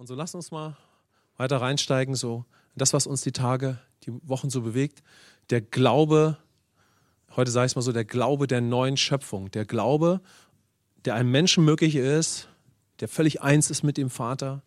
Und 0.00 0.06
so 0.06 0.14
lass 0.14 0.34
uns 0.34 0.50
mal 0.50 0.78
weiter 1.36 1.58
reinsteigen, 1.58 2.14
so 2.14 2.46
das, 2.74 2.94
was 2.94 3.06
uns 3.06 3.20
die 3.20 3.32
Tage, 3.32 3.76
die 4.04 4.12
Wochen 4.22 4.48
so 4.48 4.62
bewegt. 4.62 5.02
Der 5.50 5.60
Glaube, 5.60 6.38
heute 7.36 7.50
sage 7.50 7.66
ich 7.66 7.72
es 7.72 7.76
mal 7.76 7.82
so, 7.82 7.92
der 7.92 8.06
Glaube 8.06 8.46
der 8.46 8.62
neuen 8.62 8.96
Schöpfung. 8.96 9.50
Der 9.50 9.66
Glaube, 9.66 10.22
der 11.04 11.16
einem 11.16 11.30
Menschen 11.30 11.66
möglich 11.66 11.96
ist, 11.96 12.48
der 13.00 13.08
völlig 13.08 13.42
eins 13.42 13.68
ist 13.68 13.82
mit 13.82 13.98
dem 13.98 14.08
Vater, 14.08 14.62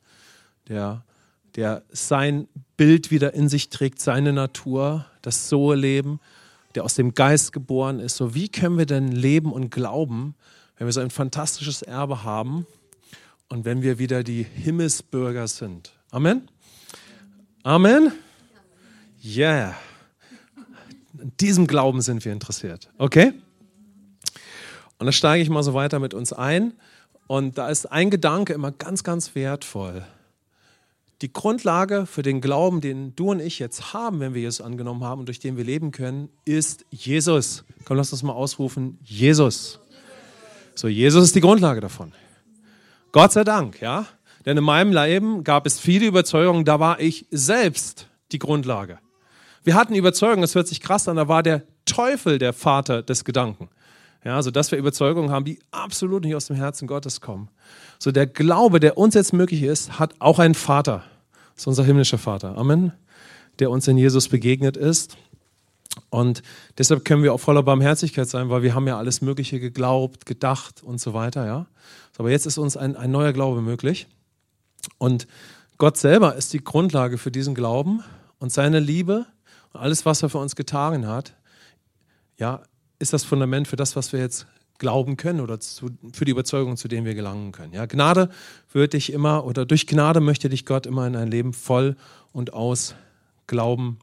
der, 0.67 1.04
der 1.55 1.81
sein 1.89 2.47
Bild 2.77 3.09
wieder 3.09 3.34
in 3.34 3.50
sich 3.50 3.71
trägt, 3.71 4.00
seine 4.00 4.34
Natur, 4.34 5.07
das 5.23 5.50
Sohe-Leben, 5.50 6.20
der 6.75 6.84
aus 6.84 6.93
dem 6.93 7.15
Geist 7.15 7.54
geboren 7.54 8.00
ist. 8.00 8.18
So, 8.18 8.36
wie 8.36 8.50
können 8.50 8.77
wir 8.77 8.86
denn 8.86 9.11
leben 9.11 9.52
und 9.52 9.71
glauben, 9.71 10.36
wenn 10.77 10.86
wir 10.86 10.93
so 10.93 11.02
ein 11.02 11.09
fantastisches 11.09 11.81
Erbe 11.81 12.23
haben? 12.23 12.68
Und 13.54 13.65
wenn 13.65 13.83
wir 13.83 13.99
wieder 13.99 14.23
die 14.23 14.41
Himmelsbürger 14.41 15.47
sind. 15.47 15.93
Amen? 16.09 16.49
Amen? 17.61 18.11
Yeah. 19.23 19.75
In 21.21 21.31
diesem 21.39 21.67
Glauben 21.67 22.02
sind 22.02 22.25
wir 22.25 22.34
interessiert. 22.34 22.89
Okay? 22.97 23.31
Und 24.97 25.05
da 25.05 25.11
steige 25.11 25.44
ich 25.44 25.52
mal 25.52 25.61
so 25.61 25.75
weiter 25.75 25.99
mit 25.99 26.16
uns 26.16 26.34
ein. 26.34 26.73
Und 27.27 27.59
da 27.59 27.70
ist 27.70 27.91
ein 27.91 28.09
Gedanke 28.09 28.53
immer 28.53 28.71
ganz, 28.71 29.03
ganz 29.03 29.35
wertvoll. 29.35 30.03
Die 31.22 31.31
Grundlage 31.31 32.08
für 32.08 32.23
den 32.23 32.41
Glauben, 32.41 32.81
den 32.81 33.16
du 33.16 33.30
und 33.30 33.39
ich 33.39 33.59
jetzt 33.59 33.94
haben, 33.94 34.20
wenn 34.20 34.33
wir 34.33 34.41
Jesus 34.41 34.61
angenommen 34.61 35.03
haben 35.03 35.20
und 35.20 35.27
durch 35.27 35.39
den 35.39 35.58
wir 35.58 35.63
leben 35.63 35.91
können, 35.91 36.30
ist 36.44 36.85
Jesus. 36.89 37.66
Komm, 37.85 37.97
lass 37.97 38.11
uns 38.11 38.23
mal 38.23 38.33
ausrufen: 38.33 38.97
Jesus. 39.03 39.80
So, 40.73 40.88
Jesus 40.88 41.25
ist 41.25 41.35
die 41.35 41.41
Grundlage 41.41 41.81
davon. 41.81 42.13
Gott 43.13 43.31
sei 43.31 43.44
Dank, 43.44 43.80
ja. 43.80 44.08
Denn 44.45 44.58
in 44.58 44.63
meinem 44.63 44.91
Leben 44.91 45.44
gab 45.44 45.66
es 45.66 45.80
viele 45.80 46.08
Überzeugungen, 46.08 46.66
da 46.66 46.80
war 46.80 46.99
ich 46.99 47.27
selbst 47.31 48.08
die 48.31 48.39
Grundlage. 48.39 48.99
Wir 49.64 49.75
hatten 49.75 49.95
Überzeugungen, 49.95 50.42
das 50.42 50.56
hört 50.56 50.67
sich 50.67 50.81
krass 50.81 51.08
an, 51.08 51.16
da 51.16 51.28
war 51.28 51.44
der 51.44 51.61
Teufel 51.86 52.39
der 52.39 52.53
Vater 52.53 53.03
des 53.03 53.23
Gedanken. 53.23 53.69
Ja, 54.25 54.41
so 54.41 54.52
dass 54.52 54.72
wir 54.72 54.80
Überzeugungen 54.80 55.31
haben, 55.31 55.45
die 55.45 55.59
absolut 55.72 56.23
nicht 56.23 56.36
aus 56.36 56.47
dem 56.47 56.56
Herzen 56.56 56.88
Gottes 56.88 57.22
kommen. 57.22 57.50
So 58.00 58.11
der 58.11 58.25
Glaube, 58.25 58.80
der 58.80 58.97
uns 58.97 59.14
jetzt 59.14 59.31
möglich 59.31 59.64
ist, 59.64 60.00
hat 60.00 60.16
auch 60.19 60.39
einen 60.39 60.56
Vater. 60.56 61.03
Das 61.53 61.64
ist 61.64 61.67
unser 61.67 61.84
himmlischer 61.84 62.17
Vater. 62.17 62.58
Amen. 62.58 62.94
Der 63.59 63.69
uns 63.69 63.88
in 63.88 63.97
Jesus 63.97 64.28
begegnet 64.28 64.75
ist. 64.75 65.17
Und 66.14 66.44
deshalb 66.78 67.06
können 67.06 67.23
wir 67.23 67.33
auch 67.33 67.39
voller 67.39 67.64
Barmherzigkeit 67.64 68.30
sein, 68.30 68.52
weil 68.52 68.61
wir 68.61 68.75
haben 68.75 68.86
ja 68.86 69.00
alles 69.00 69.22
Mögliche 69.22 69.59
geglaubt, 69.59 70.28
gedacht 70.28 70.83
und 70.83 71.02
so 71.02 71.16
weiter, 71.16 71.47
ja. 71.47 71.66
Aber 72.19 72.30
jetzt 72.30 72.45
ist 72.45 72.59
uns 72.59 72.78
ein, 72.78 72.95
ein 72.95 73.09
neuer 73.09 73.33
Glaube 73.33 73.64
möglich. 73.64 74.06
Und 75.00 75.25
Gott 75.80 75.97
selber 75.97 76.36
ist 76.36 76.53
die 76.53 76.64
Grundlage 76.64 77.17
für 77.17 77.31
diesen 77.31 77.56
Glauben 77.56 78.03
und 78.38 78.53
seine 78.53 78.80
Liebe 78.80 79.25
und 79.72 79.80
alles, 79.80 80.06
was 80.06 80.22
er 80.22 80.30
für 80.30 80.38
uns 80.38 80.56
getan 80.56 81.08
hat, 81.08 81.34
ja, 82.38 82.61
ist 83.00 83.11
das 83.11 83.23
Fundament 83.23 83.67
für 83.67 83.75
das, 83.75 83.95
was 83.95 84.14
wir 84.14 84.19
jetzt 84.19 84.45
glauben 84.78 85.17
können 85.17 85.41
oder 85.41 85.59
zu, 85.59 85.97
für 86.14 86.25
die 86.25 86.31
Überzeugung, 86.31 86.78
zu 86.78 86.88
denen 86.88 87.08
wir 87.08 87.16
gelangen 87.16 87.52
können. 87.52 87.73
Ja, 87.73 87.88
Gnade 87.88 88.30
wird 88.72 88.94
dich 88.94 89.11
immer 89.11 89.45
oder 89.45 89.66
durch 89.66 89.88
Gnade 89.88 90.19
möchte 90.19 90.47
dich 90.47 90.67
Gott 90.67 90.86
immer 90.86 91.08
in 91.08 91.16
ein 91.16 91.31
Leben 91.31 91.53
voll 91.53 91.95
und 92.34 92.53
aus 92.53 92.94
Glauben 93.47 93.97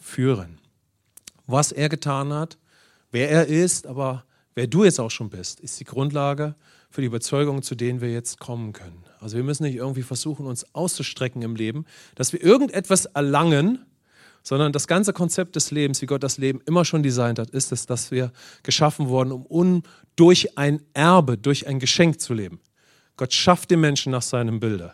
führen. 0.00 0.57
Was 1.48 1.72
er 1.72 1.88
getan 1.88 2.32
hat, 2.32 2.58
wer 3.10 3.30
er 3.30 3.46
ist, 3.46 3.86
aber 3.86 4.24
wer 4.54 4.66
du 4.66 4.84
jetzt 4.84 5.00
auch 5.00 5.10
schon 5.10 5.30
bist, 5.30 5.60
ist 5.60 5.80
die 5.80 5.84
Grundlage 5.84 6.54
für 6.90 7.00
die 7.00 7.06
Überzeugungen, 7.06 7.62
zu 7.62 7.74
denen 7.74 8.02
wir 8.02 8.12
jetzt 8.12 8.38
kommen 8.38 8.74
können. 8.74 9.02
Also 9.18 9.38
wir 9.38 9.44
müssen 9.44 9.62
nicht 9.62 9.76
irgendwie 9.76 10.02
versuchen, 10.02 10.44
uns 10.44 10.74
auszustrecken 10.74 11.40
im 11.40 11.56
Leben, 11.56 11.86
dass 12.16 12.34
wir 12.34 12.42
irgendetwas 12.42 13.06
erlangen, 13.06 13.86
sondern 14.42 14.72
das 14.72 14.86
ganze 14.86 15.14
Konzept 15.14 15.56
des 15.56 15.70
Lebens, 15.70 16.02
wie 16.02 16.06
Gott 16.06 16.22
das 16.22 16.36
Leben 16.36 16.60
immer 16.66 16.84
schon 16.84 17.02
designt 17.02 17.38
hat, 17.38 17.48
ist 17.48 17.72
es, 17.72 17.86
dass 17.86 18.10
wir 18.10 18.30
geschaffen 18.62 19.08
wurden, 19.08 19.32
um 19.32 19.84
durch 20.16 20.58
ein 20.58 20.82
Erbe, 20.92 21.38
durch 21.38 21.66
ein 21.66 21.78
Geschenk 21.78 22.20
zu 22.20 22.34
leben. 22.34 22.60
Gott 23.16 23.32
schafft 23.32 23.70
den 23.70 23.80
Menschen 23.80 24.12
nach 24.12 24.22
seinem 24.22 24.60
Bilde. 24.60 24.92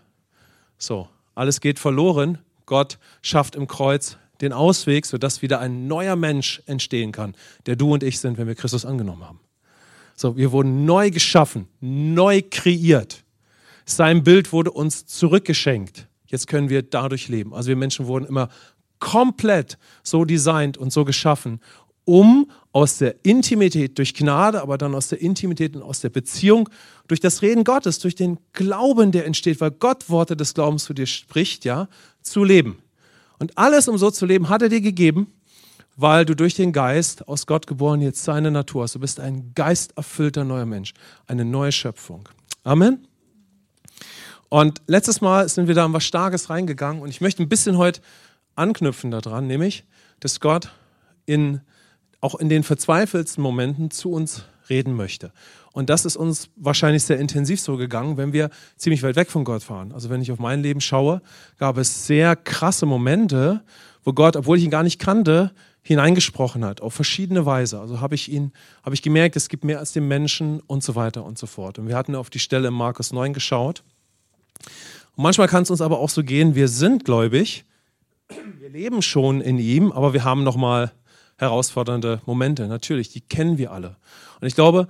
So, 0.78 1.08
alles 1.34 1.60
geht 1.60 1.80
verloren. 1.80 2.38
Gott 2.64 3.00
schafft 3.22 3.56
im 3.56 3.66
Kreuz 3.66 4.18
den 4.44 4.52
Ausweg, 4.52 5.06
sodass 5.06 5.42
wieder 5.42 5.60
ein 5.60 5.86
neuer 5.86 6.16
Mensch 6.16 6.62
entstehen 6.66 7.12
kann, 7.12 7.34
der 7.66 7.76
du 7.76 7.92
und 7.92 8.02
ich 8.02 8.20
sind, 8.20 8.38
wenn 8.38 8.46
wir 8.46 8.54
Christus 8.54 8.84
angenommen 8.84 9.24
haben. 9.24 9.40
So, 10.16 10.36
wir 10.36 10.52
wurden 10.52 10.84
neu 10.84 11.10
geschaffen, 11.10 11.66
neu 11.80 12.42
kreiert. 12.48 13.24
Sein 13.84 14.22
Bild 14.22 14.52
wurde 14.52 14.70
uns 14.70 15.06
zurückgeschenkt. 15.06 16.06
Jetzt 16.26 16.46
können 16.46 16.68
wir 16.68 16.82
dadurch 16.82 17.28
leben. 17.28 17.52
Also 17.54 17.68
wir 17.68 17.76
Menschen 17.76 18.06
wurden 18.06 18.24
immer 18.24 18.48
komplett 18.98 19.76
so 20.02 20.24
designt 20.24 20.78
und 20.78 20.92
so 20.92 21.04
geschaffen, 21.04 21.60
um 22.04 22.50
aus 22.72 22.98
der 22.98 23.24
Intimität 23.24 23.98
durch 23.98 24.14
Gnade, 24.14 24.60
aber 24.62 24.78
dann 24.78 24.94
aus 24.94 25.08
der 25.08 25.20
Intimität 25.20 25.76
und 25.76 25.82
aus 25.82 26.00
der 26.00 26.10
Beziehung, 26.10 26.68
durch 27.06 27.20
das 27.20 27.42
Reden 27.42 27.64
Gottes, 27.64 27.98
durch 27.98 28.14
den 28.14 28.38
Glauben, 28.52 29.12
der 29.12 29.26
entsteht, 29.26 29.60
weil 29.60 29.70
Gott 29.70 30.08
Worte 30.08 30.36
des 30.36 30.54
Glaubens 30.54 30.84
zu 30.84 30.94
dir 30.94 31.06
spricht, 31.06 31.64
ja, 31.64 31.88
zu 32.22 32.44
leben. 32.44 32.78
Und 33.38 33.56
alles, 33.58 33.88
um 33.88 33.98
so 33.98 34.10
zu 34.10 34.26
leben, 34.26 34.48
hat 34.48 34.62
er 34.62 34.68
dir 34.68 34.80
gegeben 34.80 35.32
weil 35.96 36.24
du 36.24 36.34
durch 36.34 36.54
den 36.54 36.72
Geist 36.72 37.28
aus 37.28 37.46
Gott 37.46 37.66
geboren 37.66 38.00
jetzt 38.00 38.24
seine 38.24 38.50
Natur 38.50 38.82
hast. 38.82 38.94
Du 38.94 39.00
bist 39.00 39.20
ein 39.20 39.52
geisterfüllter 39.54 40.44
neuer 40.44 40.66
Mensch, 40.66 40.92
eine 41.26 41.44
neue 41.44 41.72
Schöpfung. 41.72 42.28
Amen. 42.64 43.06
Und 44.48 44.82
letztes 44.86 45.20
Mal 45.20 45.48
sind 45.48 45.68
wir 45.68 45.74
da 45.74 45.86
in 45.86 45.92
was 45.92 46.04
Starkes 46.04 46.50
reingegangen 46.50 47.02
und 47.02 47.08
ich 47.08 47.20
möchte 47.20 47.42
ein 47.42 47.48
bisschen 47.48 47.76
heute 47.76 48.00
anknüpfen 48.54 49.10
daran, 49.10 49.46
nämlich, 49.46 49.84
dass 50.20 50.40
Gott 50.40 50.70
in, 51.26 51.60
auch 52.20 52.34
in 52.36 52.48
den 52.48 52.62
verzweifelsten 52.62 53.42
Momenten 53.42 53.90
zu 53.90 54.12
uns 54.12 54.44
reden 54.70 54.94
möchte. 54.94 55.32
Und 55.74 55.90
das 55.90 56.04
ist 56.04 56.16
uns 56.16 56.50
wahrscheinlich 56.54 57.02
sehr 57.02 57.18
intensiv 57.18 57.60
so 57.60 57.76
gegangen, 57.76 58.16
wenn 58.16 58.32
wir 58.32 58.50
ziemlich 58.76 59.02
weit 59.02 59.16
weg 59.16 59.28
von 59.28 59.42
Gott 59.42 59.68
waren. 59.68 59.90
Also 59.90 60.08
wenn 60.08 60.22
ich 60.22 60.30
auf 60.30 60.38
mein 60.38 60.62
Leben 60.62 60.80
schaue, 60.80 61.20
gab 61.58 61.78
es 61.78 62.06
sehr 62.06 62.36
krasse 62.36 62.86
Momente, 62.86 63.60
wo 64.04 64.12
Gott, 64.12 64.36
obwohl 64.36 64.56
ich 64.56 64.62
ihn 64.62 64.70
gar 64.70 64.84
nicht 64.84 65.00
kannte, 65.00 65.50
hineingesprochen 65.82 66.64
hat, 66.64 66.80
auf 66.80 66.94
verschiedene 66.94 67.44
Weise. 67.44 67.80
Also 67.80 68.00
habe 68.00 68.14
ich 68.14 68.30
ihn, 68.30 68.52
habe 68.84 68.94
ich 68.94 69.02
gemerkt, 69.02 69.34
es 69.34 69.48
gibt 69.48 69.64
mehr 69.64 69.80
als 69.80 69.92
den 69.92 70.06
Menschen 70.06 70.60
und 70.60 70.84
so 70.84 70.94
weiter 70.94 71.24
und 71.24 71.38
so 71.38 71.48
fort. 71.48 71.80
Und 71.80 71.88
wir 71.88 71.96
hatten 71.96 72.14
auf 72.14 72.30
die 72.30 72.38
Stelle 72.38 72.68
in 72.68 72.74
Markus 72.74 73.12
9 73.12 73.32
geschaut. 73.32 73.82
Und 75.16 75.24
manchmal 75.24 75.48
kann 75.48 75.64
es 75.64 75.72
uns 75.72 75.80
aber 75.80 75.98
auch 75.98 76.08
so 76.08 76.22
gehen, 76.22 76.54
wir 76.54 76.68
sind 76.68 77.04
gläubig, 77.04 77.64
wir 78.60 78.70
leben 78.70 79.02
schon 79.02 79.40
in 79.40 79.58
ihm, 79.58 79.90
aber 79.90 80.12
wir 80.12 80.22
haben 80.22 80.44
nochmal 80.44 80.92
herausfordernde 81.36 82.22
Momente. 82.26 82.68
Natürlich, 82.68 83.10
die 83.10 83.20
kennen 83.20 83.58
wir 83.58 83.72
alle. 83.72 83.96
Und 84.40 84.46
ich 84.46 84.54
glaube, 84.54 84.88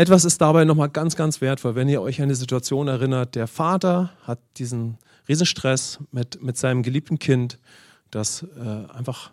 etwas 0.00 0.24
ist 0.24 0.40
dabei 0.40 0.64
nochmal 0.64 0.88
ganz, 0.88 1.14
ganz 1.14 1.42
wertvoll, 1.42 1.74
wenn 1.74 1.86
ihr 1.86 2.00
euch 2.00 2.22
an 2.22 2.30
die 2.30 2.34
Situation 2.34 2.88
erinnert, 2.88 3.34
der 3.34 3.46
Vater 3.46 4.10
hat 4.22 4.38
diesen 4.56 4.96
Riesenstress 5.28 5.98
mit, 6.10 6.42
mit 6.42 6.56
seinem 6.56 6.82
geliebten 6.82 7.18
Kind, 7.18 7.58
das 8.10 8.46
äh, 8.56 8.90
einfach 8.96 9.30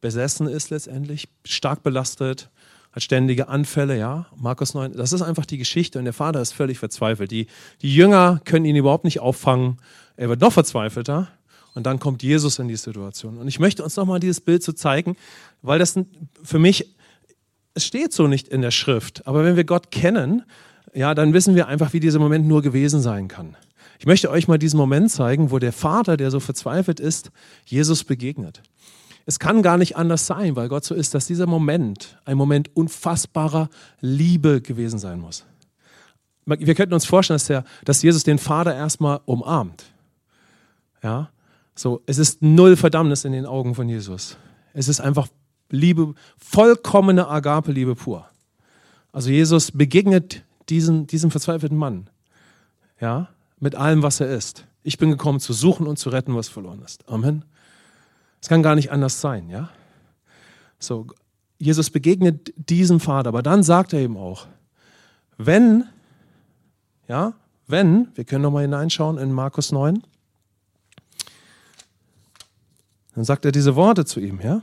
besessen 0.00 0.46
ist 0.46 0.70
letztendlich, 0.70 1.28
stark 1.44 1.82
belastet, 1.82 2.48
hat 2.92 3.02
ständige 3.02 3.48
Anfälle, 3.48 3.98
ja. 3.98 4.26
Markus 4.36 4.72
9, 4.74 4.92
das 4.92 5.12
ist 5.12 5.22
einfach 5.22 5.46
die 5.46 5.58
Geschichte 5.58 5.98
und 5.98 6.04
der 6.04 6.14
Vater 6.14 6.40
ist 6.40 6.52
völlig 6.52 6.78
verzweifelt. 6.78 7.32
Die, 7.32 7.48
die 7.80 7.92
Jünger 7.92 8.40
können 8.44 8.64
ihn 8.64 8.76
überhaupt 8.76 9.04
nicht 9.04 9.18
auffangen. 9.18 9.78
Er 10.16 10.28
wird 10.28 10.40
noch 10.40 10.52
verzweifelter 10.52 11.26
und 11.74 11.86
dann 11.86 11.98
kommt 11.98 12.22
Jesus 12.22 12.60
in 12.60 12.68
die 12.68 12.76
Situation. 12.76 13.38
Und 13.38 13.48
ich 13.48 13.58
möchte 13.58 13.82
uns 13.82 13.96
nochmal 13.96 14.20
dieses 14.20 14.40
Bild 14.40 14.62
so 14.62 14.70
zeigen, 14.70 15.16
weil 15.60 15.80
das 15.80 15.98
für 16.44 16.60
mich, 16.60 16.94
es 17.74 17.84
steht 17.84 18.12
so 18.12 18.26
nicht 18.26 18.48
in 18.48 18.62
der 18.62 18.70
Schrift, 18.70 19.26
aber 19.26 19.44
wenn 19.44 19.56
wir 19.56 19.64
Gott 19.64 19.90
kennen, 19.90 20.42
ja, 20.94 21.14
dann 21.14 21.32
wissen 21.32 21.54
wir 21.54 21.68
einfach, 21.68 21.92
wie 21.92 22.00
dieser 22.00 22.18
Moment 22.18 22.46
nur 22.46 22.62
gewesen 22.62 23.00
sein 23.00 23.28
kann. 23.28 23.56
Ich 23.98 24.06
möchte 24.06 24.30
euch 24.30 24.48
mal 24.48 24.58
diesen 24.58 24.78
Moment 24.78 25.10
zeigen, 25.10 25.50
wo 25.50 25.58
der 25.58 25.72
Vater, 25.72 26.16
der 26.16 26.30
so 26.30 26.40
verzweifelt 26.40 27.00
ist, 27.00 27.30
Jesus 27.64 28.04
begegnet. 28.04 28.62
Es 29.26 29.38
kann 29.38 29.62
gar 29.62 29.78
nicht 29.78 29.96
anders 29.96 30.26
sein, 30.26 30.56
weil 30.56 30.68
Gott 30.68 30.84
so 30.84 30.94
ist, 30.94 31.14
dass 31.14 31.26
dieser 31.26 31.46
Moment 31.46 32.18
ein 32.24 32.36
Moment 32.36 32.74
unfassbarer 32.74 33.70
Liebe 34.00 34.60
gewesen 34.60 34.98
sein 34.98 35.20
muss. 35.20 35.44
Wir 36.44 36.74
könnten 36.74 36.94
uns 36.94 37.06
vorstellen, 37.06 37.36
dass, 37.36 37.46
der, 37.46 37.64
dass 37.84 38.02
Jesus 38.02 38.24
den 38.24 38.38
Vater 38.38 38.74
erstmal 38.74 39.20
umarmt. 39.24 39.84
Ja, 41.02 41.30
so, 41.74 42.02
es 42.06 42.18
ist 42.18 42.42
null 42.42 42.76
Verdammnis 42.76 43.24
in 43.24 43.32
den 43.32 43.46
Augen 43.46 43.74
von 43.74 43.88
Jesus. 43.88 44.36
Es 44.74 44.88
ist 44.88 45.00
einfach 45.00 45.28
Liebe, 45.72 46.14
vollkommene 46.38 47.26
Agape-Liebe 47.26 47.96
pur. 47.96 48.28
Also 49.10 49.30
Jesus 49.30 49.72
begegnet 49.72 50.44
diesen, 50.68 51.06
diesem 51.06 51.30
verzweifelten 51.30 51.76
Mann, 51.76 52.08
ja, 53.00 53.28
mit 53.58 53.74
allem, 53.74 54.02
was 54.02 54.20
er 54.20 54.28
ist. 54.28 54.66
Ich 54.84 54.98
bin 54.98 55.10
gekommen, 55.10 55.40
zu 55.40 55.52
suchen 55.52 55.86
und 55.86 55.98
zu 55.98 56.10
retten, 56.10 56.36
was 56.36 56.48
verloren 56.48 56.82
ist. 56.82 57.08
Amen. 57.08 57.44
Es 58.40 58.48
kann 58.48 58.62
gar 58.62 58.74
nicht 58.74 58.92
anders 58.92 59.20
sein, 59.20 59.48
ja? 59.48 59.70
So, 60.78 61.06
Jesus 61.58 61.90
begegnet 61.90 62.52
diesem 62.56 63.00
Vater, 63.00 63.28
aber 63.28 63.42
dann 63.42 63.62
sagt 63.62 63.92
er 63.92 64.00
eben 64.00 64.16
auch, 64.16 64.46
wenn, 65.38 65.84
ja, 67.08 67.34
wenn, 67.66 68.08
wir 68.14 68.24
können 68.24 68.42
nochmal 68.42 68.62
hineinschauen 68.62 69.18
in 69.18 69.32
Markus 69.32 69.72
9, 69.72 70.02
dann 73.14 73.24
sagt 73.24 73.44
er 73.44 73.52
diese 73.52 73.76
Worte 73.76 74.04
zu 74.04 74.20
ihm, 74.20 74.40
ja? 74.42 74.62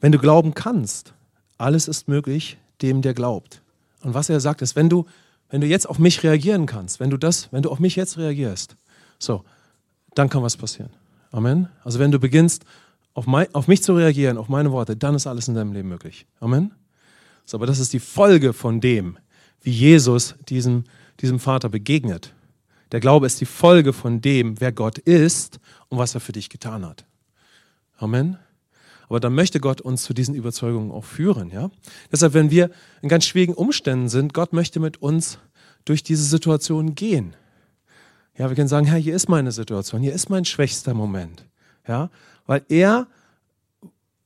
Wenn 0.00 0.12
du 0.12 0.18
glauben 0.18 0.54
kannst, 0.54 1.14
alles 1.56 1.88
ist 1.88 2.08
möglich 2.08 2.58
dem, 2.82 3.02
der 3.02 3.14
glaubt. 3.14 3.62
Und 4.02 4.14
was 4.14 4.28
er 4.28 4.40
sagt 4.40 4.62
ist, 4.62 4.76
wenn 4.76 4.88
du, 4.88 5.06
wenn 5.50 5.60
du 5.60 5.66
jetzt 5.66 5.88
auf 5.88 5.98
mich 5.98 6.22
reagieren 6.22 6.66
kannst, 6.66 7.00
wenn 7.00 7.10
du 7.10 7.16
das, 7.16 7.52
wenn 7.52 7.62
du 7.62 7.70
auf 7.70 7.80
mich 7.80 7.96
jetzt 7.96 8.16
reagierst, 8.16 8.76
so, 9.18 9.44
dann 10.14 10.28
kann 10.28 10.42
was 10.42 10.56
passieren. 10.56 10.90
Amen. 11.32 11.68
Also 11.84 11.98
wenn 11.98 12.12
du 12.12 12.18
beginnst, 12.18 12.64
auf, 13.14 13.26
mein, 13.26 13.52
auf 13.54 13.66
mich 13.66 13.82
zu 13.82 13.94
reagieren, 13.94 14.38
auf 14.38 14.48
meine 14.48 14.70
Worte, 14.70 14.96
dann 14.96 15.14
ist 15.16 15.26
alles 15.26 15.48
in 15.48 15.54
deinem 15.54 15.72
Leben 15.72 15.88
möglich. 15.88 16.26
Amen. 16.38 16.72
So, 17.44 17.56
aber 17.56 17.66
das 17.66 17.80
ist 17.80 17.92
die 17.92 17.98
Folge 17.98 18.52
von 18.52 18.80
dem, 18.80 19.18
wie 19.62 19.70
Jesus 19.70 20.36
diesem, 20.48 20.84
diesem 21.20 21.40
Vater 21.40 21.68
begegnet. 21.68 22.32
Der 22.92 23.00
Glaube 23.00 23.26
ist 23.26 23.40
die 23.40 23.46
Folge 23.46 23.92
von 23.92 24.20
dem, 24.20 24.60
wer 24.60 24.70
Gott 24.70 24.98
ist 24.98 25.58
und 25.88 25.98
was 25.98 26.14
er 26.14 26.20
für 26.20 26.32
dich 26.32 26.48
getan 26.48 26.86
hat. 26.86 27.04
Amen. 27.96 28.38
Aber 29.08 29.20
dann 29.20 29.34
möchte 29.34 29.60
Gott 29.60 29.80
uns 29.80 30.02
zu 30.02 30.12
diesen 30.12 30.34
Überzeugungen 30.34 30.90
auch 30.90 31.04
führen. 31.04 31.50
Ja? 31.50 31.70
Deshalb, 32.12 32.34
wenn 32.34 32.50
wir 32.50 32.70
in 33.00 33.08
ganz 33.08 33.24
schwierigen 33.24 33.54
Umständen 33.54 34.08
sind, 34.08 34.34
Gott 34.34 34.52
möchte 34.52 34.80
mit 34.80 35.00
uns 35.00 35.38
durch 35.84 36.02
diese 36.02 36.24
Situation 36.24 36.94
gehen. 36.94 37.34
Ja, 38.36 38.48
wir 38.48 38.56
können 38.56 38.68
sagen, 38.68 38.86
Herr, 38.86 38.98
hier 38.98 39.14
ist 39.14 39.28
meine 39.28 39.50
Situation, 39.50 40.00
hier 40.00 40.12
ist 40.12 40.30
mein 40.30 40.44
schwächster 40.44 40.94
Moment. 40.94 41.44
Ja, 41.86 42.10
weil 42.46 42.64
er 42.68 43.08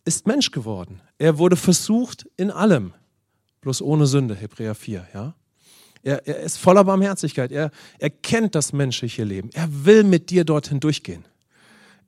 ist 0.04 0.26
Mensch 0.26 0.50
geworden. 0.50 1.00
Er 1.18 1.38
wurde 1.38 1.56
versucht 1.56 2.28
in 2.36 2.50
allem, 2.50 2.92
bloß 3.60 3.80
ohne 3.82 4.06
Sünde, 4.06 4.34
Hebräer 4.34 4.74
4. 4.74 5.06
Ja? 5.14 5.34
Er, 6.02 6.26
er 6.26 6.40
ist 6.40 6.58
voller 6.58 6.84
Barmherzigkeit. 6.84 7.52
Er, 7.52 7.70
er 7.98 8.10
kennt 8.10 8.54
das 8.54 8.72
menschliche 8.72 9.22
Leben. 9.22 9.50
Er 9.52 9.68
will 9.84 10.02
mit 10.02 10.30
dir 10.30 10.44
dorthin 10.44 10.80
durchgehen. 10.80 11.24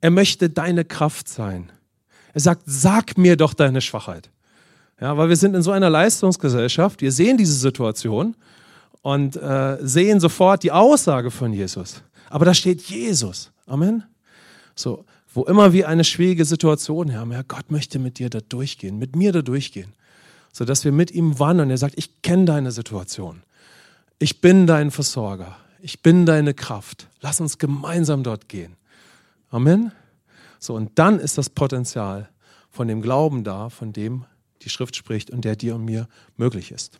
Er 0.01 0.11
möchte 0.11 0.49
deine 0.49 0.83
Kraft 0.83 1.29
sein. 1.29 1.71
Er 2.35 2.41
sagt, 2.41 2.63
sag 2.65 3.17
mir 3.17 3.37
doch 3.37 3.53
deine 3.53 3.79
Schwachheit. 3.79 4.29
Ja, 4.99 5.15
weil 5.15 5.29
wir 5.29 5.37
sind 5.37 5.55
in 5.55 5.61
so 5.61 5.71
einer 5.71 5.89
Leistungsgesellschaft. 5.89 7.01
Wir 7.01 7.13
sehen 7.13 7.37
diese 7.37 7.53
Situation 7.53 8.35
und 9.01 9.37
äh, 9.37 9.77
sehen 9.79 10.19
sofort 10.19 10.61
die 10.63 10.71
Aussage 10.73 11.31
von 11.31 11.53
Jesus. 11.53 12.03
Aber 12.29 12.43
da 12.43 12.53
steht 12.53 12.81
Jesus. 12.81 13.51
Amen. 13.67 14.03
So, 14.75 15.05
wo 15.33 15.43
immer 15.45 15.71
wir 15.71 15.87
eine 15.87 16.03
schwierige 16.03 16.43
Situation 16.43 17.15
haben, 17.15 17.31
Herr 17.31 17.45
Gott 17.45 17.71
möchte 17.71 17.99
mit 17.99 18.19
dir 18.19 18.29
da 18.29 18.41
durchgehen, 18.41 18.99
mit 18.99 19.15
mir 19.15 19.31
da 19.31 19.41
durchgehen, 19.41 19.93
sodass 20.51 20.83
wir 20.83 20.91
mit 20.91 21.11
ihm 21.11 21.39
wandern. 21.39 21.69
Er 21.69 21.77
sagt, 21.77 21.97
ich 21.97 22.21
kenne 22.21 22.43
deine 22.43 22.73
Situation. 22.73 23.43
Ich 24.19 24.41
bin 24.41 24.67
dein 24.67 24.91
Versorger. 24.91 25.55
Ich 25.79 26.01
bin 26.01 26.25
deine 26.25 26.53
Kraft. 26.53 27.07
Lass 27.21 27.39
uns 27.39 27.59
gemeinsam 27.59 28.23
dort 28.23 28.49
gehen. 28.49 28.75
Amen. 29.51 29.93
So, 30.65 30.73
und 30.73 30.97
dann 30.97 31.19
ist 31.19 31.37
das 31.37 31.51
Potenzial 31.51 32.27
von 32.71 32.87
dem 32.87 33.03
Glauben 33.03 33.43
da, 33.43 33.69
von 33.69 33.93
dem 33.93 34.25
die 34.63 34.69
Schrift 34.69 34.95
spricht 34.95 35.29
und 35.29 35.45
der 35.45 35.55
dir 35.55 35.75
und 35.75 35.85
mir 35.85 36.07
möglich 36.37 36.71
ist. 36.71 36.99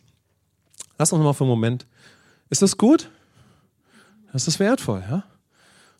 Lass 0.98 1.12
uns 1.12 1.24
mal 1.24 1.32
für 1.32 1.42
einen 1.42 1.50
Moment. 1.50 1.84
Ist 2.48 2.62
das 2.62 2.78
gut? 2.78 3.10
Das 4.32 4.46
ist 4.46 4.60
wertvoll, 4.60 5.02
ja? 5.10 5.24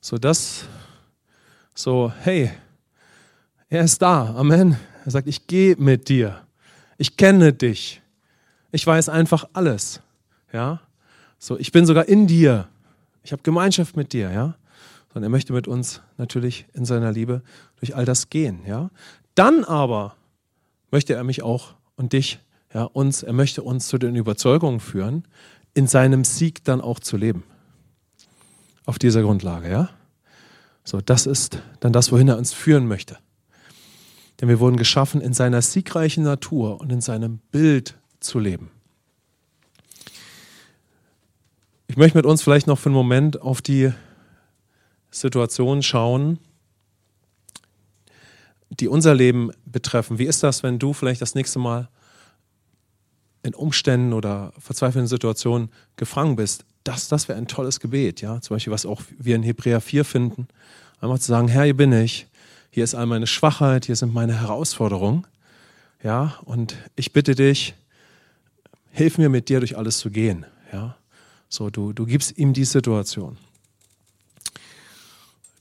So, 0.01 0.17
das, 0.17 0.67
so, 1.75 2.13
hey, 2.21 2.53
er 3.69 3.83
ist 3.83 4.01
da. 4.01 4.37
Amen. 4.37 4.77
Er 5.05 5.11
sagt, 5.11 5.27
ich 5.27 5.49
gehe 5.49 5.75
mit 5.77 6.09
dir. 6.09 6.47
Ich 6.99 7.17
kenne 7.17 7.53
dich. 7.53 8.01
Ich 8.71 8.87
weiß 8.87 9.09
einfach 9.09 9.49
alles. 9.55 10.01
Ja? 10.53 10.83
So, 11.41 11.59
ich 11.59 11.73
bin 11.73 11.85
sogar 11.85 12.07
in 12.07 12.29
dir. 12.29 12.69
Ich 13.25 13.33
habe 13.33 13.43
Gemeinschaft 13.43 13.97
mit 13.97 14.13
dir, 14.13 14.31
ja? 14.31 14.55
Sondern 15.17 15.33
er 15.33 15.35
möchte 15.35 15.55
mit 15.55 15.67
uns 15.67 16.03
natürlich 16.19 16.67
in 16.75 16.85
seiner 16.85 17.11
Liebe 17.11 17.41
durch 17.81 17.97
all 17.97 18.05
das 18.05 18.29
gehen. 18.29 18.61
Ja? 18.67 18.91
Dann 19.35 19.65
aber 19.65 20.15
möchte 20.91 21.15
er 21.15 21.25
mich 21.25 21.43
auch 21.43 21.73
und 21.97 22.13
dich, 22.13 22.39
ja, 22.75 22.83
uns, 22.83 23.23
er 23.23 23.33
möchte 23.33 23.63
uns 23.63 23.89
zu 23.89 23.97
den 23.97 24.15
Überzeugungen 24.15 24.79
führen, 24.79 25.27
in 25.73 25.87
seinem 25.87 26.23
Sieg 26.23 26.65
dann 26.65 26.83
auch 26.83 27.01
zu 27.01 27.17
leben. 27.17 27.45
Auf 28.85 28.99
dieser 28.99 29.23
Grundlage, 29.23 29.71
ja? 29.71 29.89
So, 30.85 31.01
das 31.01 31.25
ist 31.25 31.63
dann 31.81 31.95
das, 31.95 32.13
wohin 32.13 32.29
er 32.29 32.37
uns 32.37 32.53
führen 32.53 32.87
möchte. 32.87 33.17
Denn 34.43 34.51
wir 34.51 34.61
wurden 34.61 34.77
geschaffen, 34.77 35.23
in 35.23 35.33
seiner 35.33 35.63
siegreichen 35.63 36.25
Natur 36.25 36.79
und 36.79 36.93
in 36.93 37.01
seinem 37.01 37.39
Bild 37.53 37.97
zu 38.21 38.39
leben. 38.39 38.71
Ich 41.87 41.97
möchte 41.97 42.19
mit 42.19 42.27
uns 42.27 42.43
vielleicht 42.43 42.67
noch 42.67 42.79
für 42.79 42.91
einen 42.91 42.97
Moment 42.97 43.41
auf 43.41 43.63
die 43.63 43.95
Situationen 45.17 45.83
schauen, 45.83 46.39
die 48.69 48.89
unser 48.89 49.15
Leben 49.15 49.51
betreffen. 49.65 50.19
Wie 50.19 50.27
ist 50.27 50.43
das, 50.43 50.63
wenn 50.63 50.79
du 50.79 50.93
vielleicht 50.93 51.23
das 51.23 51.35
nächste 51.35 51.59
Mal 51.59 51.89
in 53.43 53.55
Umständen 53.55 54.13
oder 54.13 54.53
verzweifelnden 54.59 55.09
Situationen 55.09 55.71
gefangen 55.97 56.37
bist? 56.37 56.65
Das, 56.85 57.09
das 57.09 57.29
wäre 57.29 57.39
ein 57.39 57.49
tolles 57.49 57.81
Gebet, 57.81 58.21
ja. 58.21 58.41
Zum 58.41 58.57
Beispiel, 58.57 58.73
was 58.73 58.85
auch 58.85 59.03
wir 59.19 59.37
in 59.37 59.43
Hebräer 59.43 59.81
4 59.81 60.05
finden. 60.05 60.49
Einmal 61.01 61.19
zu 61.19 61.29
sagen, 61.29 61.49
Herr, 61.49 61.65
hier 61.65 61.77
bin 61.77 61.93
ich. 61.93 62.27
Hier 62.71 62.85
ist 62.85 62.95
all 62.95 63.07
meine 63.07 63.27
Schwachheit, 63.27 63.87
hier 63.87 63.97
sind 63.97 64.13
meine 64.13 64.39
Herausforderungen. 64.39 65.27
Ja, 66.03 66.39
und 66.45 66.77
ich 66.95 67.13
bitte 67.13 67.35
dich, 67.35 67.75
hilf 68.91 69.17
mir 69.17 69.31
mit 69.31 69.49
dir 69.49 69.61
durch 69.61 69.79
alles 69.79 69.99
zu 69.99 70.11
gehen. 70.11 70.45
Ja, 70.73 70.97
so, 71.49 71.71
du, 71.71 71.95
du 71.95 72.05
gibst 72.05 72.37
ihm 72.37 72.53
die 72.53 72.65
Situation. 72.65 73.39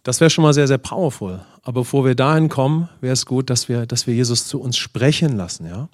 Das 0.05 0.19
wäre 0.19 0.29
schon 0.29 0.43
mal 0.43 0.53
sehr, 0.53 0.67
sehr 0.67 0.77
powerful. 0.77 1.43
Aber 1.63 1.81
bevor 1.81 2.05
wir 2.05 2.13
dahin 2.13 2.47
kommen, 2.47 2.89
wäre 3.01 3.13
es 3.13 3.25
gut, 3.25 3.49
dass 3.49 3.69
wir, 3.69 3.87
dass 3.87 4.05
wir 4.05 4.13
Jesus 4.13 4.47
zu 4.47 4.61
uns 4.61 4.77
sprechen 4.77 5.35
lassen, 5.35 5.65
ja? 5.65 5.89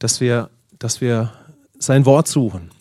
Dass 0.00 0.20
wir, 0.20 0.50
dass 0.80 1.00
wir 1.00 1.32
sein 1.78 2.04
Wort 2.04 2.26
suchen. 2.26 2.72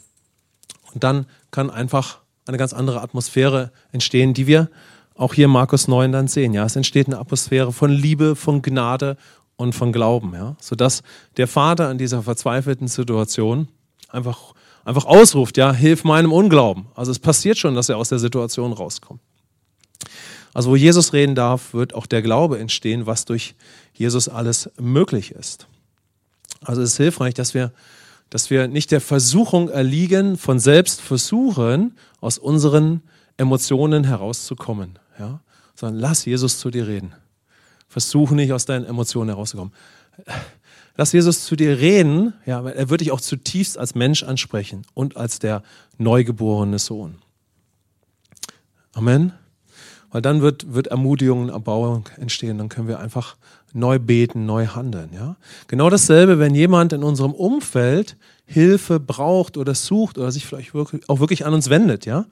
Und 0.95 1.03
dann 1.03 1.27
kann 1.51 1.69
einfach 1.69 2.21
eine 2.47 2.57
ganz 2.57 2.73
andere 2.73 3.01
Atmosphäre 3.01 3.71
entstehen, 3.91 4.33
die 4.33 4.47
wir 4.47 4.71
auch 5.13 5.35
hier 5.35 5.45
in 5.45 5.51
Markus 5.51 5.87
9 5.87 6.11
dann 6.11 6.27
sehen. 6.27 6.55
Ja, 6.55 6.65
es 6.65 6.75
entsteht 6.75 7.05
eine 7.05 7.19
Atmosphäre 7.19 7.71
von 7.71 7.91
Liebe, 7.91 8.35
von 8.35 8.63
Gnade 8.63 9.17
und 9.57 9.75
von 9.75 9.91
Glauben, 9.91 10.33
ja, 10.33 10.55
sodass 10.59 11.03
der 11.37 11.47
Vater 11.47 11.91
in 11.91 11.99
dieser 11.99 12.23
verzweifelten 12.23 12.87
Situation 12.87 13.67
einfach, 14.09 14.55
einfach 14.85 15.05
ausruft, 15.05 15.57
ja, 15.57 15.71
hilf 15.71 16.03
meinem 16.03 16.33
Unglauben. 16.33 16.87
Also 16.95 17.11
es 17.11 17.19
passiert 17.19 17.59
schon, 17.59 17.75
dass 17.75 17.89
er 17.89 17.97
aus 17.97 18.09
der 18.09 18.17
Situation 18.17 18.73
rauskommt. 18.73 19.21
Also 20.53 20.71
wo 20.71 20.75
Jesus 20.75 21.13
reden 21.13 21.35
darf, 21.35 21.73
wird 21.73 21.93
auch 21.93 22.05
der 22.05 22.21
Glaube 22.21 22.59
entstehen, 22.59 23.05
was 23.05 23.25
durch 23.25 23.55
Jesus 23.93 24.27
alles 24.27 24.69
möglich 24.79 25.31
ist. 25.31 25.67
Also 26.63 26.81
es 26.81 26.91
ist 26.91 26.97
hilfreich, 26.97 27.33
dass 27.33 27.53
wir, 27.53 27.71
dass 28.29 28.49
wir 28.49 28.67
nicht 28.67 28.91
der 28.91 29.01
Versuchung 29.01 29.69
erliegen, 29.69 30.37
von 30.37 30.59
selbst 30.59 31.01
versuchen, 31.01 31.95
aus 32.19 32.37
unseren 32.37 33.01
Emotionen 33.37 34.03
herauszukommen, 34.03 34.99
ja? 35.17 35.39
sondern 35.75 35.99
lass 35.99 36.25
Jesus 36.25 36.59
zu 36.59 36.69
dir 36.69 36.87
reden. 36.87 37.13
Versuche 37.87 38.35
nicht 38.35 38.53
aus 38.53 38.65
deinen 38.65 38.85
Emotionen 38.85 39.29
herauszukommen. 39.29 39.73
Lass 40.97 41.13
Jesus 41.13 41.45
zu 41.45 41.55
dir 41.55 41.79
reden, 41.79 42.33
ja, 42.45 42.63
er 42.67 42.89
wird 42.89 43.01
dich 43.01 43.11
auch 43.11 43.21
zutiefst 43.21 43.77
als 43.77 43.95
Mensch 43.95 44.23
ansprechen 44.23 44.85
und 44.93 45.17
als 45.17 45.39
der 45.39 45.63
neugeborene 45.97 46.79
Sohn. 46.79 47.15
Amen. 48.93 49.33
Weil 50.11 50.21
dann 50.21 50.41
wird, 50.41 50.73
wird 50.73 50.87
Ermutigung 50.87 51.43
und 51.43 51.49
Erbauung 51.49 52.09
entstehen. 52.17 52.57
Dann 52.57 52.69
können 52.69 52.87
wir 52.87 52.99
einfach 52.99 53.37
neu 53.73 53.97
beten, 53.97 54.45
neu 54.45 54.67
handeln. 54.67 55.09
Ja? 55.13 55.37
Genau 55.67 55.89
dasselbe, 55.89 56.37
wenn 56.37 56.53
jemand 56.53 56.93
in 56.93 57.03
unserem 57.03 57.31
Umfeld 57.31 58.17
Hilfe 58.45 58.99
braucht 58.99 59.57
oder 59.57 59.73
sucht 59.73 60.17
oder 60.17 60.31
sich 60.31 60.45
vielleicht 60.45 60.73
wirklich, 60.73 61.07
auch 61.09 61.19
wirklich 61.19 61.45
an 61.45 61.53
uns 61.53 61.69
wendet. 61.69 62.05
Ja? 62.05 62.25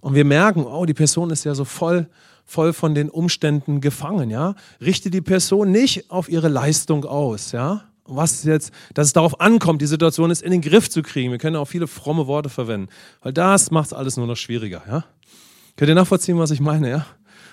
Und 0.00 0.14
wir 0.14 0.24
merken, 0.24 0.64
oh, 0.64 0.84
die 0.84 0.94
Person 0.94 1.30
ist 1.30 1.44
ja 1.44 1.54
so 1.54 1.64
voll, 1.64 2.08
voll 2.44 2.72
von 2.72 2.96
den 2.96 3.08
Umständen 3.08 3.80
gefangen. 3.80 4.28
Ja? 4.28 4.56
Richte 4.80 5.10
die 5.10 5.20
Person 5.20 5.70
nicht 5.70 6.10
auf 6.10 6.28
ihre 6.28 6.48
Leistung 6.48 7.04
aus. 7.04 7.52
Ja? 7.52 7.84
was 8.04 8.44
jetzt, 8.44 8.72
dass 8.94 9.06
es 9.06 9.12
darauf 9.12 9.40
ankommt, 9.40 9.80
die 9.80 9.86
Situation 9.86 10.30
ist 10.30 10.42
in 10.42 10.50
den 10.50 10.60
Griff 10.60 10.90
zu 10.90 11.02
kriegen. 11.02 11.30
Wir 11.30 11.38
können 11.38 11.56
auch 11.56 11.66
viele 11.66 11.86
fromme 11.86 12.26
Worte 12.26 12.48
verwenden, 12.48 12.88
weil 13.22 13.32
das 13.32 13.70
macht 13.70 13.86
es 13.86 13.92
alles 13.92 14.16
nur 14.16 14.26
noch 14.26 14.36
schwieriger. 14.36 14.82
Ja? 14.88 15.04
Könnt 15.76 15.88
ihr 15.88 15.94
nachvollziehen, 15.94 16.38
was 16.38 16.50
ich 16.50 16.60
meine, 16.60 16.90
ja? 16.90 17.06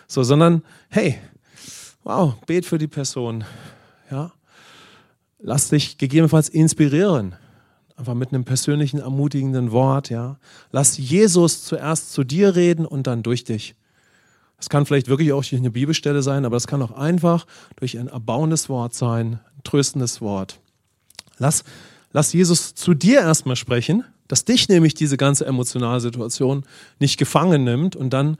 So, 0.07 0.23
sondern, 0.23 0.63
hey, 0.89 1.19
wow, 2.03 2.35
bet 2.45 2.65
für 2.65 2.77
die 2.77 2.87
Person, 2.87 3.43
ja? 4.11 4.31
Lass 5.39 5.69
dich 5.69 5.97
gegebenenfalls 5.97 6.49
inspirieren. 6.49 7.35
Einfach 7.95 8.13
mit 8.13 8.33
einem 8.33 8.43
persönlichen, 8.43 8.99
ermutigenden 8.99 9.71
Wort, 9.71 10.09
ja? 10.09 10.37
Lass 10.71 10.97
Jesus 10.97 11.63
zuerst 11.63 12.11
zu 12.11 12.23
dir 12.23 12.55
reden 12.55 12.85
und 12.85 13.07
dann 13.07 13.23
durch 13.23 13.43
dich. 13.43 13.75
Das 14.57 14.67
kann 14.67 14.85
vielleicht 14.85 15.07
wirklich 15.07 15.31
auch 15.31 15.43
durch 15.43 15.55
eine 15.55 15.71
Bibelstelle 15.71 16.21
sein, 16.21 16.45
aber 16.45 16.57
das 16.57 16.67
kann 16.67 16.81
auch 16.81 16.91
einfach 16.91 17.45
durch 17.77 17.97
ein 17.97 18.09
erbauendes 18.09 18.67
Wort 18.67 18.93
sein, 18.93 19.39
ein 19.55 19.63
tröstendes 19.63 20.19
Wort. 20.19 20.59
Lass, 21.37 21.63
lass 22.11 22.33
Jesus 22.33 22.75
zu 22.75 22.93
dir 22.93 23.21
erstmal 23.21 23.55
sprechen, 23.55 24.03
Dass 24.29 24.45
dich 24.45 24.69
nämlich 24.69 24.93
diese 24.93 25.17
ganze 25.17 25.45
emotionale 25.45 25.99
Situation 25.99 26.63
nicht 26.99 27.17
gefangen 27.17 27.65
nimmt 27.65 27.97
und 27.97 28.11
dann 28.11 28.37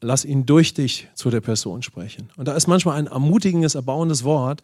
lass 0.00 0.24
ihn 0.24 0.46
durch 0.46 0.74
dich 0.74 1.08
zu 1.14 1.30
der 1.30 1.40
Person 1.40 1.82
sprechen. 1.82 2.30
Und 2.36 2.46
da 2.46 2.54
ist 2.54 2.68
manchmal 2.68 2.96
ein 2.96 3.08
ermutigendes, 3.08 3.74
erbauendes 3.74 4.22
Wort 4.22 4.62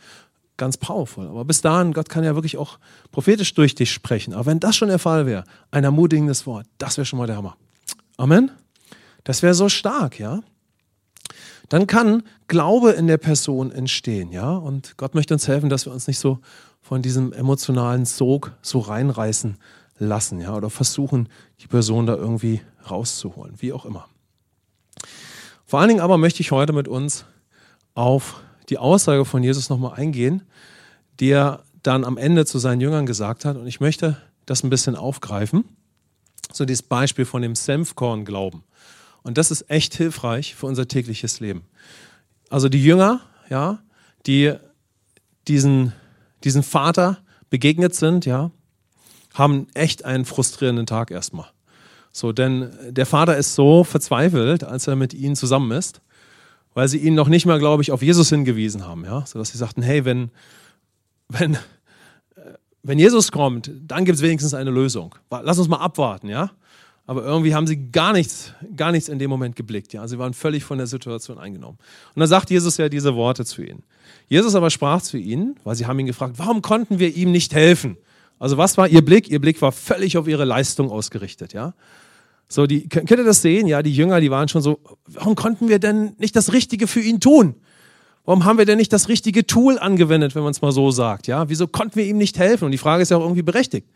ganz 0.57 0.77
powerful. 0.77 1.27
Aber 1.27 1.45
bis 1.45 1.61
dahin, 1.61 1.93
Gott 1.93 2.09
kann 2.09 2.25
ja 2.25 2.35
wirklich 2.35 2.57
auch 2.57 2.79
prophetisch 3.11 3.53
durch 3.55 3.75
dich 3.75 3.91
sprechen. 3.91 4.33
Aber 4.33 4.47
wenn 4.47 4.61
das 4.61 4.77
schon 4.77 4.89
der 4.89 4.99
Fall 4.99 5.27
wäre, 5.27 5.45
ein 5.71 5.85
ermutigendes 5.85 6.47
Wort, 6.47 6.67
das 6.79 6.97
wäre 6.97 7.05
schon 7.05 7.19
mal 7.19 7.27
der 7.27 7.37
Hammer. 7.37 7.57
Amen. 8.17 8.51
Das 9.25 9.43
wäre 9.43 9.55
so 9.55 9.69
stark, 9.69 10.19
ja. 10.19 10.41
Dann 11.69 11.87
kann 11.87 12.23
Glaube 12.49 12.93
in 12.93 13.07
der 13.07 13.19
Person 13.19 13.73
entstehen, 13.73 14.31
ja. 14.31 14.51
Und 14.53 14.97
Gott 14.97 15.15
möchte 15.15 15.35
uns 15.35 15.49
helfen, 15.49 15.69
dass 15.69 15.85
wir 15.85 15.93
uns 15.93 16.07
nicht 16.07 16.19
so 16.19 16.39
von 16.81 17.03
diesem 17.03 17.33
emotionalen 17.33 18.05
Sog 18.05 18.53
so 18.63 18.79
reinreißen 18.79 19.57
lassen, 19.99 20.41
ja, 20.41 20.55
oder 20.55 20.71
versuchen, 20.71 21.29
die 21.61 21.67
Person 21.67 22.07
da 22.07 22.15
irgendwie 22.15 22.61
rauszuholen, 22.91 23.55
wie 23.59 23.73
auch 23.73 23.85
immer. 23.85 24.09
Vor 25.65 25.81
allen 25.81 25.89
Dingen 25.89 26.01
aber 26.01 26.19
möchte 26.19 26.41
ich 26.41 26.53
heute 26.53 26.73
mit 26.73 26.89
uns 26.89 27.25
auf 27.95 28.41
die 28.69 28.79
Aussage 28.79 29.25
von 29.25 29.43
Jesus 29.43 29.69
nochmal 29.69 29.95
eingehen, 29.95 30.43
die 31.19 31.31
er 31.31 31.65
dann 31.83 32.05
am 32.05 32.19
Ende 32.19 32.45
zu 32.47 32.59
seinen 32.59 32.81
Jüngern 32.81 33.07
gesagt 33.07 33.45
hat. 33.45 33.57
Und 33.57 33.67
ich 33.67 33.81
möchte 33.81 34.21
das 34.45 34.63
ein 34.63 34.71
bisschen 34.71 34.97
aufgreifen. 34.97 35.65
So 36.53 36.65
dieses 36.65 36.83
Beispiel 36.83 37.25
von 37.25 37.43
dem 37.43 37.55
Senfkorn-Glauben. 37.55 38.65
Und 39.23 39.39
das 39.39 39.51
ist 39.51 39.71
echt 39.71 39.95
hilfreich 39.95 40.55
für 40.55 40.67
unser 40.67 40.87
tägliches 40.87 41.41
Leben. 41.41 41.65
Also 42.49 42.69
die 42.69 42.83
Jünger, 42.83 43.21
ja, 43.49 43.81
die 44.27 44.55
diesen, 45.49 45.93
diesen 46.45 46.63
Vater 46.63 47.19
begegnet 47.51 47.95
sind, 47.95 48.27
ja, 48.27 48.51
haben 49.37 49.67
echt 49.75 50.05
einen 50.05 50.25
frustrierenden 50.25 50.87
Tag 50.87 51.11
erstmal. 51.11 51.47
So, 52.11 52.33
denn 52.33 52.71
der 52.89 53.05
Vater 53.05 53.37
ist 53.37 53.55
so 53.55 53.85
verzweifelt, 53.85 54.65
als 54.65 54.87
er 54.87 54.97
mit 54.97 55.13
ihnen 55.13 55.37
zusammen 55.37 55.71
ist, 55.73 56.01
weil 56.73 56.89
sie 56.89 56.99
ihn 56.99 57.15
noch 57.15 57.29
nicht 57.29 57.45
mal, 57.45 57.59
glaube 57.59 57.83
ich, 57.83 57.93
auf 57.93 58.03
Jesus 58.03 58.31
hingewiesen 58.31 58.87
haben, 58.87 59.05
ja, 59.05 59.25
sodass 59.27 59.51
sie 59.51 59.59
sagten, 59.59 59.83
hey, 59.83 60.07
wenn, 60.07 60.31
wenn, 61.29 61.59
wenn 62.83 62.99
Jesus 62.99 63.33
kommt, 63.33 63.71
dann 63.87 64.07
gibt 64.07 64.17
es 64.17 64.23
wenigstens 64.23 64.55
eine 64.55 64.71
Lösung. 64.71 65.15
Lass 65.31 65.59
uns 65.59 65.69
mal 65.69 65.79
abwarten, 65.79 66.29
ja. 66.29 66.51
Aber 67.07 67.23
irgendwie 67.23 67.55
haben 67.55 67.67
sie 67.67 67.91
gar 67.93 68.13
nichts, 68.13 68.53
gar 68.75 68.93
nichts 68.93 69.09
in 69.09 69.19
dem 69.19 69.31
Moment 69.31 69.55
geblickt, 69.55 69.93
ja. 69.93 70.09
Sie 70.09 70.19
waren 70.19 70.33
völlig 70.33 70.65
von 70.65 70.79
der 70.79 70.87
Situation 70.87 71.39
eingenommen. 71.39 71.79
Und 72.15 72.21
dann 72.21 72.29
sagt 72.29 72.51
Jesus 72.51 72.79
ja 72.79 72.89
diese 72.89 73.15
Worte 73.15 73.45
zu 73.45 73.63
ihnen. 73.63 73.83
Jesus 74.29 74.55
aber 74.55 74.71
sprach 74.71 75.03
zu 75.03 75.19
ihnen, 75.19 75.57
weil 75.65 75.77
sie 75.77 75.87
haben 75.87 75.99
ihn 75.99 76.07
gefragt, 76.07 76.39
warum 76.39 76.63
konnten 76.63 76.99
wir 76.99 77.15
ihm 77.15 77.31
nicht 77.31 77.55
helfen? 77.55 77.99
Also 78.39 78.59
was 78.59 78.77
war 78.77 78.89
ihr 78.89 79.05
Blick? 79.05 79.31
Ihr 79.31 79.41
Blick 79.41 79.61
war 79.63 79.73
völlig 79.73 80.19
auf 80.19 80.29
ihre 80.29 80.45
Leistung 80.45 80.91
ausgerichtet, 80.91 81.53
ja. 81.53 81.75
So, 82.49 82.67
die, 82.67 82.89
könnt 82.89 83.11
ihr 83.11 83.25
das 83.25 83.43
sehen? 83.43 83.67
Ja, 83.67 83.83
die 83.83 83.93
Jünger, 83.93 84.21
die 84.21 84.31
waren 84.31 84.49
schon 84.49 84.63
so, 84.63 84.79
warum 85.07 85.35
konnten 85.35 85.69
wir 85.69 85.81
denn 85.81 86.15
nicht 86.19 86.37
das 86.37 86.53
Richtige 86.53 86.87
für 86.87 87.01
ihn 87.01 87.19
tun? 87.19 87.57
Warum 88.25 88.45
haben 88.45 88.59
wir 88.59 88.67
denn 88.67 88.79
nicht 88.79 88.93
das 88.93 89.09
richtige 89.09 89.47
Tool 89.47 89.79
angewendet, 89.79 90.35
wenn 90.35 90.43
man 90.43 90.51
es 90.51 90.63
mal 90.63 90.73
so 90.73 90.91
sagt? 90.91 91.27
Ja, 91.27 91.49
wieso 91.49 91.67
konnten 91.67 91.97
wir 91.97 92.05
ihm 92.05 92.19
nicht 92.19 92.39
helfen? 92.39 92.65
Und 92.67 92.73
die 92.73 92.79
Frage 92.79 93.03
ist 93.03 93.11
ja 93.11 93.17
auch 93.17 93.23
irgendwie 93.23 93.43
berechtigt. 93.43 93.89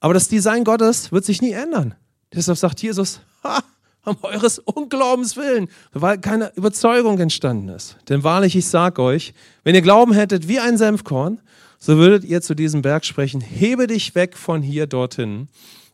Aber 0.00 0.14
das 0.14 0.28
Design 0.28 0.64
Gottes 0.64 1.12
wird 1.12 1.24
sich 1.24 1.42
nie 1.42 1.52
ändern. 1.52 1.94
Deshalb 2.34 2.58
sagt 2.58 2.82
Jesus, 2.82 3.20
ha, 3.44 3.62
um 4.04 4.16
eures 4.22 4.58
Unglaubens 4.60 5.36
willen, 5.36 5.68
weil 5.92 6.18
keine 6.18 6.52
Überzeugung 6.56 7.18
entstanden 7.18 7.68
ist. 7.68 7.96
Denn 8.08 8.24
wahrlich, 8.24 8.56
ich 8.56 8.66
sag 8.66 8.98
euch, 8.98 9.34
wenn 9.62 9.74
ihr 9.74 9.82
Glauben 9.82 10.12
hättet 10.12 10.48
wie 10.48 10.58
ein 10.58 10.78
Senfkorn, 10.78 11.40
so 11.80 11.96
würdet 11.96 12.24
ihr 12.24 12.42
zu 12.42 12.54
diesem 12.54 12.82
Berg 12.82 13.04
sprechen, 13.04 13.40
hebe 13.40 13.86
dich 13.86 14.14
weg 14.14 14.36
von 14.36 14.62
hier 14.62 14.86
dorthin 14.86 15.48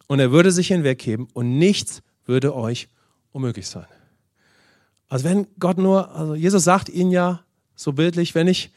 und 0.08 0.18
er 0.18 0.32
würde 0.32 0.50
sich 0.50 0.68
hinwegheben 0.68 1.28
und 1.32 1.58
nichts 1.58 2.02
würde 2.26 2.54
euch 2.54 2.88
unmöglich 3.30 3.68
sein. 3.68 3.86
Also 5.08 5.24
wenn 5.24 5.46
Gott 5.60 5.78
nur, 5.78 6.12
also 6.14 6.34
Jesus 6.34 6.64
sagt 6.64 6.88
ihnen 6.88 7.12
ja 7.12 7.40
so 7.76 7.92
bildlich, 7.92 8.34
wenn 8.34 8.48
ich, 8.48 8.72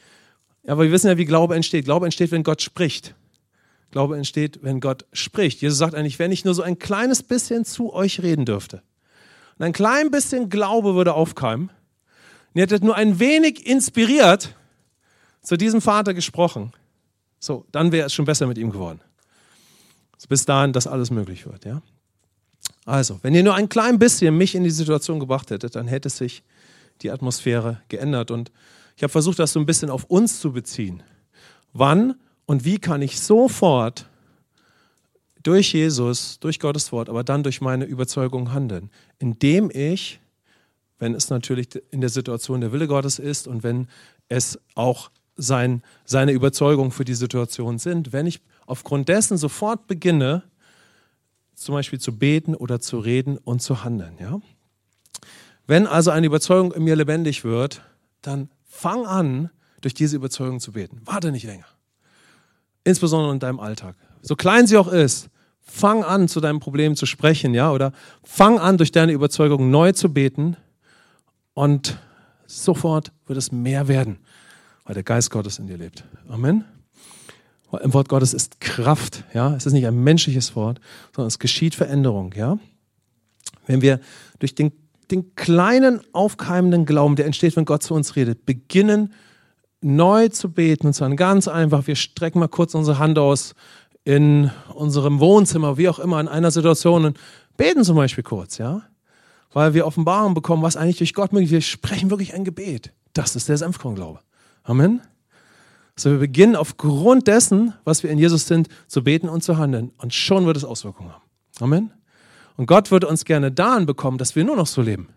ja, 0.63 0.74
aber 0.74 0.84
wir 0.84 0.92
wissen 0.92 1.08
ja, 1.08 1.18
wie 1.18 1.25
Glaube 1.25 1.56
entsteht. 1.56 1.86
Glaube 1.86 2.06
entsteht, 2.06 2.32
wenn 2.32 2.44
Gott 2.44 2.62
spricht. 2.62 3.16
Glaube 3.89 4.16
entsteht, 4.16 4.60
wenn 4.62 4.80
Gott 4.80 5.06
spricht. 5.12 5.62
Jesus 5.62 5.80
sagt 5.80 5.96
eigentlich, 5.96 6.20
wenn 6.20 6.32
ich 6.32 6.46
nur 6.46 6.54
so 6.54 6.62
ein 6.62 6.78
kleines 6.78 7.24
bisschen 7.24 7.66
zu 7.66 7.92
euch 7.92 8.22
reden 8.22 8.46
dürfte 8.46 8.84
und 9.58 9.66
ein 9.66 9.74
klein 9.74 10.12
bisschen 10.12 10.50
Glaube 10.50 10.94
würde 10.94 11.16
aufkeimen, 11.16 11.72
und 12.54 12.56
ihr 12.56 12.63
hättet 12.63 12.84
nur 12.84 12.96
ein 12.96 13.20
wenig 13.20 13.66
inspiriert 13.66 14.56
zu 15.42 15.56
diesem 15.58 15.82
Vater 15.82 16.13
gesprochen, 16.13 16.74
so, 17.39 17.65
dann 17.72 17.91
wäre 17.91 18.08
es 18.08 18.13
schon 18.13 18.25
besser 18.25 18.48
mit 18.48 18.58
ihm 18.58 18.72
geworden 18.72 19.01
bis 20.29 20.46
dahin, 20.46 20.72
dass 20.72 20.88
alles 20.88 21.12
möglich 21.12 21.46
wird. 21.46 21.65
Ja? 21.65 21.81
Also, 22.86 23.19
wenn 23.24 23.36
ihr 23.36 23.43
nur 23.43 23.55
ein 23.55 23.67
klein 23.67 24.00
bisschen 24.00 24.38
mich 24.38 24.55
in 24.55 24.63
die 24.63 24.69
Situation 24.69 25.19
gebracht 25.19 25.51
hättet, 25.51 25.75
dann 25.75 25.88
hätte 25.88 26.10
sich 26.10 26.43
die 27.01 27.12
Atmosphäre 27.12 27.81
geändert. 27.89 28.31
Und 28.31 28.51
ich 28.96 29.03
habe 29.03 29.12
versucht, 29.12 29.39
das 29.39 29.53
so 29.53 29.60
ein 29.60 29.65
bisschen 29.65 29.89
auf 29.89 30.05
uns 30.05 30.39
zu 30.39 30.53
beziehen. 30.53 31.03
Wann 31.74 32.15
und 32.46 32.63
wie 32.63 32.77
kann 32.77 33.01
ich 33.01 33.19
sofort 33.19 34.08
durch 35.43 35.74
Jesus, 35.74 36.39
durch 36.39 36.60
Gottes 36.60 36.91
Wort, 36.91 37.10
aber 37.10 37.24
dann 37.24 37.43
durch 37.43 37.62
meine 37.62 37.86
Überzeugung 37.86 38.51
handeln? 38.51 38.89
Indem 39.19 39.72
ich, 39.74 40.19
wenn 40.98 41.15
es 41.15 41.29
natürlich 41.29 41.69
in 41.91 42.01
der 42.01 42.10
Situation 42.10 42.62
der 42.62 42.72
Wille 42.72 42.88
Gottes 42.88 43.19
ist 43.19 43.48
und 43.48 43.63
wenn 43.63 43.88
es 44.27 44.60
auch 44.75 45.10
sein, 45.41 45.84
seine 46.05 46.31
Überzeugung 46.31 46.91
für 46.91 47.05
die 47.05 47.13
Situation 47.13 47.79
sind, 47.79 48.13
wenn 48.13 48.27
ich 48.27 48.41
aufgrund 48.65 49.10
dessen 49.10 49.38
sofort 49.38 49.88
beginne, 49.88 50.43
zum 51.55 51.75
Beispiel 51.75 52.00
zu 52.00 52.17
beten 52.17 52.55
oder 52.55 52.79
zu 52.79 53.00
reden 53.00 53.38
und 53.38 53.62
zu 53.62 53.84
handeln. 53.84 54.13
Ja? 54.19 54.39
Wenn 55.67 55.88
also 55.88 56.12
eine 56.12 56.27
Überzeugung 56.27 56.72
in 56.72 56.84
mir 56.84 56.96
lebendig 56.96 57.43
wird, 57.43 57.81
dann 58.22 58.50
fang 58.65 59.05
an, 59.05 59.50
durch 59.81 59.93
diese 59.93 60.15
Überzeugung 60.15 60.60
zu 60.60 60.74
beten. 60.74 61.01
Warte 61.05 61.31
nicht 61.31 61.46
länger. 61.46 61.65
Insbesondere 62.84 63.34
in 63.34 63.39
deinem 63.39 63.60
Alltag. 63.60 63.96
So 64.22 64.36
klein 64.36 64.67
sie 64.67 64.77
auch 64.77 64.88
ist, 64.88 65.29
fang 65.62 66.03
an, 66.03 66.27
zu 66.27 66.39
deinem 66.39 66.60
Problem 66.60 66.96
zu 66.96 67.05
sprechen, 67.05 67.53
ja, 67.53 67.72
oder 67.72 67.93
fang 68.24 68.60
an, 68.60 68.77
durch 68.77 68.91
deine 68.91 69.12
Überzeugung 69.12 69.69
neu 69.69 69.91
zu 69.91 70.13
beten 70.13 70.58
und 71.53 71.98
sofort 72.48 73.12
wird 73.27 73.38
es 73.38 73.51
mehr 73.51 73.88
werden, 73.88 74.17
weil 74.89 74.96
der 74.96 75.03
Geist 75.03 75.29
Gottes 75.29 75.60
in 75.60 75.67
dir 75.67 75.77
lebt. 75.77 76.03
Amen. 76.29 76.65
Im 77.84 77.93
Wort 77.93 78.10
Gottes 78.10 78.34
ist 78.34 78.60
Kraft, 78.60 79.24
ja. 79.36 79.55
Es 79.55 79.67
ist 79.67 79.74
nicht 79.74 79.86
ein 79.86 80.03
menschliches 80.03 80.55
Wort, 80.55 80.81
sondern 81.15 81.27
es 81.27 81.38
geschieht 81.38 81.75
Veränderung, 81.75 82.34
ja. 82.36 82.58
Wenn 83.67 83.84
wir 83.84 84.00
durch 84.39 84.55
den, 84.55 84.72
den 85.12 85.36
kleinen 85.36 86.01
aufkeimenden 86.12 86.88
Glauben, 86.88 87.15
der 87.15 87.27
entsteht, 87.27 87.55
wenn 87.55 87.65
Gott 87.65 87.84
zu 87.84 87.93
uns 87.93 88.15
redet, 88.15 88.48
beginnen 88.48 89.13
neu 89.81 90.29
zu 90.29 90.51
beten 90.51 90.88
und 90.88 90.93
zwar 90.93 91.15
ganz 91.15 91.48
einfach. 91.48 91.86
Wir 91.86 91.96
strecken 91.96 92.39
mal 92.39 92.48
kurz 92.48 92.74
unsere 92.74 92.98
Hand 92.98 93.19
aus 93.19 93.53
in 94.05 94.50
unserem 94.74 95.19
Wohnzimmer, 95.19 95.77
wie 95.77 95.88
auch 95.88 96.00
immer, 96.00 96.19
in 96.19 96.27
einer 96.27 96.50
Situation 96.50 97.05
und 97.05 97.19
beten 97.58 97.84
zum 97.84 97.96
Beispiel 97.96 98.24
kurz, 98.24 98.58
ja. 98.58 98.81
Weil 99.53 99.75
wir 99.75 99.86
Offenbarung 99.86 100.34
bekommen, 100.34 100.63
was 100.63 100.77
eigentlich 100.77 100.98
durch 100.98 101.13
Gott 101.13 101.31
möglich 101.31 101.50
ist. 101.50 101.53
Wir 101.53 101.62
sprechen 101.62 102.10
wirklich 102.10 102.34
ein 102.34 102.43
Gebet. 102.43 102.91
Das 103.13 103.36
ist 103.36 103.50
der 103.50 103.58
Senfkornglaube. 103.58 104.22
Amen. 104.63 105.01
So, 105.96 106.12
wir 106.12 106.20
beginnen 106.20 106.56
aufgrund 106.56 107.28
dessen, 107.28 107.74
was 107.84 108.04
wir 108.04 108.10
in 108.10 108.18
Jesus 108.18 108.48
sind, 108.48 108.70
zu 108.88 109.04
beten 109.04 109.28
und 109.28 109.44
zu 109.44 109.58
handeln. 109.58 109.92
Und 109.98 110.13
schon 110.13 110.46
wird 110.46 110.56
es 110.56 110.63
Auswirkungen 110.63 111.12
haben. 111.12 111.24
Amen. 111.60 111.94
Und 112.56 112.68
Gott 112.68 112.92
würde 112.92 113.08
uns 113.08 113.25
gerne 113.25 113.51
dahin 113.51 113.86
bekommen, 113.86 114.18
dass 114.18 114.36
wir 114.36 114.44
nur 114.44 114.56
noch 114.56 114.68
so 114.68 114.82
leben. 114.82 115.10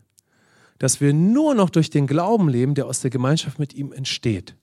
Dass 0.78 1.00
wir 1.00 1.12
nur 1.12 1.54
noch 1.54 1.70
durch 1.70 1.90
den 1.90 2.06
Glauben 2.06 2.48
leben, 2.48 2.74
der 2.74 2.86
aus 2.86 3.00
der 3.00 3.10
Gemeinschaft 3.10 3.58
mit 3.58 3.74
ihm 3.74 3.92
entsteht. 3.92 4.56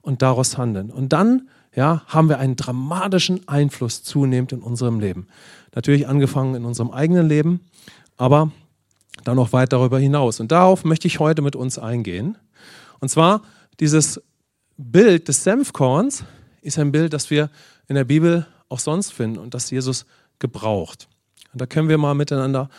Und 0.00 0.22
daraus 0.22 0.56
handeln. 0.56 0.90
Und 0.90 1.12
dann 1.12 1.48
ja, 1.74 2.02
haben 2.06 2.28
wir 2.28 2.38
einen 2.38 2.56
dramatischen 2.56 3.46
Einfluss 3.48 4.02
zunehmend 4.02 4.52
in 4.52 4.60
unserem 4.60 4.98
Leben. 4.98 5.26
Natürlich 5.74 6.08
angefangen 6.08 6.54
in 6.54 6.64
unserem 6.64 6.90
eigenen 6.90 7.28
Leben, 7.28 7.60
aber 8.16 8.50
dann 9.24 9.36
noch 9.36 9.52
weit 9.52 9.72
darüber 9.72 9.98
hinaus. 9.98 10.40
Und 10.40 10.50
darauf 10.52 10.84
möchte 10.84 11.06
ich 11.06 11.20
heute 11.20 11.42
mit 11.42 11.54
uns 11.54 11.78
eingehen. 11.78 12.38
Und 12.98 13.08
zwar 13.10 13.42
dieses 13.78 14.20
Bild 14.76 15.28
des 15.28 15.44
Senfkorns 15.44 16.24
ist 16.62 16.78
ein 16.78 16.92
Bild, 16.92 17.12
das 17.12 17.30
wir 17.30 17.50
in 17.88 17.94
der 17.94 18.04
Bibel 18.04 18.46
auch 18.68 18.78
sonst 18.78 19.12
finden 19.12 19.38
und 19.38 19.54
das 19.54 19.70
Jesus 19.70 20.06
gebraucht. 20.38 21.08
Und 21.52 21.60
da 21.60 21.66
können 21.66 21.88
wir 21.88 21.98
mal 21.98 22.14
miteinander 22.14 22.70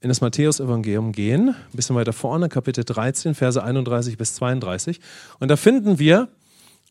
in 0.00 0.08
das 0.08 0.20
Matthäus-Evangelium 0.20 1.12
gehen, 1.12 1.50
ein 1.50 1.76
bisschen 1.76 1.96
weiter 1.96 2.12
vorne, 2.12 2.48
Kapitel 2.48 2.84
13, 2.84 3.34
Verse 3.34 3.62
31 3.62 4.16
bis 4.16 4.34
32. 4.36 5.00
Und 5.38 5.48
da 5.48 5.56
finden 5.56 5.98
wir 5.98 6.28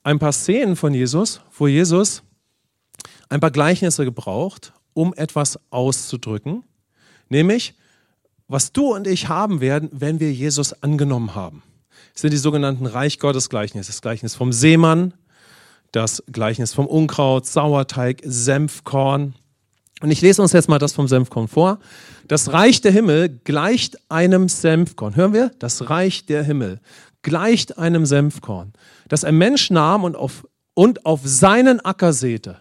ein 0.03 0.19
paar 0.19 0.31
Szenen 0.31 0.75
von 0.75 0.93
Jesus, 0.93 1.41
wo 1.57 1.67
Jesus 1.67 2.21
ein 3.29 3.39
paar 3.39 3.51
Gleichnisse 3.51 4.05
gebraucht, 4.05 4.73
um 4.93 5.13
etwas 5.15 5.59
auszudrücken, 5.71 6.63
nämlich 7.29 7.75
was 8.47 8.71
du 8.71 8.93
und 8.93 9.07
ich 9.07 9.29
haben 9.29 9.61
werden, 9.61 9.89
wenn 9.91 10.19
wir 10.19 10.31
Jesus 10.31 10.83
angenommen 10.83 11.35
haben 11.35 11.63
sind 12.19 12.31
die 12.31 12.37
sogenannten 12.37 12.85
Reich 12.85 13.19
Gottes 13.19 13.49
Gleichnisse. 13.49 13.91
Das 13.91 14.01
Gleichnis 14.01 14.35
vom 14.35 14.51
Seemann, 14.51 15.13
das 15.91 16.23
Gleichnis 16.31 16.73
vom 16.73 16.85
Unkraut, 16.85 17.45
Sauerteig, 17.45 18.21
Senfkorn 18.23 19.35
Und 20.01 20.11
ich 20.11 20.21
lese 20.21 20.41
uns 20.41 20.53
jetzt 20.53 20.69
mal 20.69 20.79
das 20.79 20.93
vom 20.93 21.07
Senfkorn 21.07 21.47
vor. 21.47 21.79
Das 22.27 22.53
Reich 22.53 22.81
der 22.81 22.91
Himmel 22.91 23.29
gleicht 23.43 23.97
einem 24.09 24.49
Senfkorn. 24.49 25.15
Hören 25.15 25.33
wir? 25.33 25.51
Das 25.59 25.89
Reich 25.89 26.25
der 26.25 26.43
Himmel 26.43 26.79
gleicht 27.21 27.77
einem 27.77 28.05
Senfkorn, 28.05 28.73
das 29.07 29.23
ein 29.23 29.37
Mensch 29.37 29.69
nahm 29.71 30.03
und 30.03 30.15
auf, 30.15 30.47
und 30.73 31.05
auf 31.05 31.21
seinen 31.23 31.79
Acker 31.81 32.13
säte. 32.13 32.57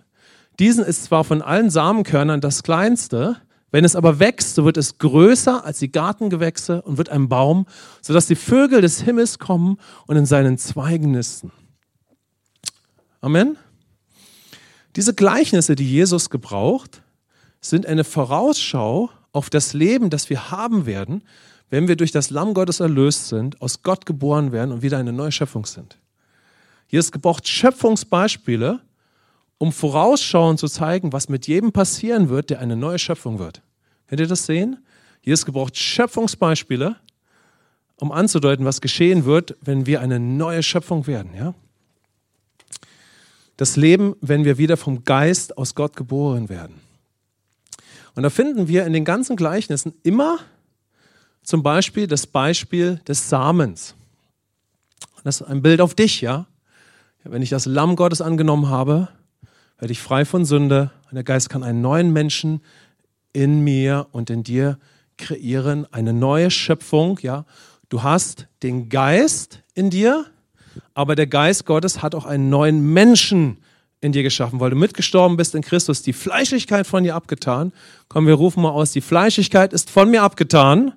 Diesen 0.58 0.84
ist 0.84 1.04
zwar 1.04 1.22
von 1.22 1.42
allen 1.42 1.70
Samenkörnern 1.70 2.40
das 2.40 2.62
kleinste, 2.64 3.36
wenn 3.70 3.84
es 3.84 3.96
aber 3.96 4.18
wächst, 4.18 4.54
so 4.54 4.64
wird 4.64 4.76
es 4.76 4.98
größer 4.98 5.64
als 5.64 5.78
die 5.78 5.92
Gartengewächse 5.92 6.82
und 6.82 6.96
wird 6.96 7.10
ein 7.10 7.28
Baum, 7.28 7.66
sodass 8.00 8.26
die 8.26 8.36
Vögel 8.36 8.80
des 8.80 9.02
Himmels 9.02 9.38
kommen 9.38 9.78
und 10.06 10.16
in 10.16 10.26
seinen 10.26 10.56
Zweigen 10.56 11.10
nisten. 11.10 11.52
Amen. 13.20 13.56
Diese 14.96 15.14
Gleichnisse, 15.14 15.74
die 15.74 15.88
Jesus 15.88 16.30
gebraucht, 16.30 17.02
sind 17.60 17.86
eine 17.86 18.04
Vorausschau 18.04 19.10
auf 19.32 19.50
das 19.50 19.74
Leben, 19.74 20.10
das 20.10 20.30
wir 20.30 20.50
haben 20.50 20.86
werden, 20.86 21.22
wenn 21.70 21.88
wir 21.88 21.96
durch 21.96 22.12
das 22.12 22.30
Lamm 22.30 22.54
Gottes 22.54 22.80
erlöst 22.80 23.28
sind, 23.28 23.60
aus 23.60 23.82
Gott 23.82 24.06
geboren 24.06 24.52
werden 24.52 24.72
und 24.72 24.82
wieder 24.82 24.98
eine 24.98 25.12
neue 25.12 25.32
Schöpfung 25.32 25.66
sind. 25.66 25.98
Hier 26.86 27.00
ist 27.00 27.12
gebraucht 27.12 27.46
Schöpfungsbeispiele, 27.46 28.80
um 29.58 29.72
vorausschauend 29.72 30.58
zu 30.58 30.68
zeigen, 30.68 31.12
was 31.12 31.28
mit 31.28 31.46
jedem 31.46 31.72
passieren 31.72 32.28
wird, 32.28 32.50
der 32.50 32.60
eine 32.60 32.76
neue 32.76 32.98
Schöpfung 32.98 33.38
wird. 33.38 33.62
Könnt 34.06 34.20
ihr 34.20 34.26
das 34.26 34.46
sehen? 34.46 34.78
Hier 35.20 35.34
ist 35.34 35.44
gebraucht 35.44 35.76
Schöpfungsbeispiele, 35.76 36.96
um 37.96 38.12
anzudeuten, 38.12 38.64
was 38.64 38.80
geschehen 38.80 39.24
wird, 39.24 39.56
wenn 39.60 39.86
wir 39.86 40.00
eine 40.00 40.20
neue 40.20 40.62
Schöpfung 40.62 41.06
werden. 41.06 41.34
Ja? 41.34 41.54
Das 43.56 43.76
Leben, 43.76 44.14
wenn 44.20 44.44
wir 44.44 44.56
wieder 44.58 44.76
vom 44.76 45.04
Geist 45.04 45.58
aus 45.58 45.74
Gott 45.74 45.96
geboren 45.96 46.48
werden. 46.48 46.80
Und 48.14 48.22
da 48.22 48.30
finden 48.30 48.68
wir 48.68 48.86
in 48.86 48.92
den 48.92 49.04
ganzen 49.04 49.36
Gleichnissen 49.36 49.94
immer 50.02 50.38
zum 51.42 51.62
Beispiel 51.62 52.06
das 52.06 52.26
Beispiel 52.26 53.00
des 53.08 53.28
Samens. 53.28 53.94
Das 55.24 55.40
ist 55.40 55.46
ein 55.46 55.62
Bild 55.62 55.80
auf 55.80 55.94
dich, 55.94 56.20
ja. 56.20 56.46
Wenn 57.24 57.42
ich 57.42 57.50
das 57.50 57.66
Lamm 57.66 57.96
Gottes 57.96 58.20
angenommen 58.20 58.68
habe, 58.68 59.08
werde 59.78 59.92
ich 59.92 60.00
frei 60.00 60.24
von 60.24 60.44
Sünde 60.44 60.90
und 61.08 61.14
der 61.14 61.24
Geist 61.24 61.48
kann 61.50 61.62
einen 61.62 61.80
neuen 61.80 62.12
Menschen 62.12 62.60
in 63.32 63.60
mir 63.60 64.06
und 64.12 64.30
in 64.30 64.42
dir 64.42 64.78
kreieren, 65.16 65.86
eine 65.92 66.12
neue 66.12 66.50
Schöpfung, 66.50 67.18
ja. 67.22 67.44
Du 67.88 68.02
hast 68.02 68.46
den 68.62 68.88
Geist 68.88 69.62
in 69.74 69.90
dir, 69.90 70.26
aber 70.94 71.14
der 71.14 71.26
Geist 71.26 71.64
Gottes 71.64 72.02
hat 72.02 72.14
auch 72.14 72.26
einen 72.26 72.50
neuen 72.50 72.92
Menschen 72.92 73.58
in 74.00 74.12
dir 74.12 74.22
geschaffen, 74.22 74.60
weil 74.60 74.70
du 74.70 74.76
mitgestorben 74.76 75.36
bist 75.36 75.54
in 75.54 75.62
Christus, 75.62 76.02
die 76.02 76.12
Fleischlichkeit 76.12 76.86
von 76.86 77.02
dir 77.02 77.14
abgetan. 77.14 77.72
Komm, 78.08 78.26
wir 78.26 78.34
rufen 78.34 78.62
mal 78.62 78.70
aus, 78.70 78.92
die 78.92 79.00
Fleischlichkeit 79.00 79.72
ist 79.72 79.90
von 79.90 80.10
mir 80.10 80.22
abgetan. 80.22 80.92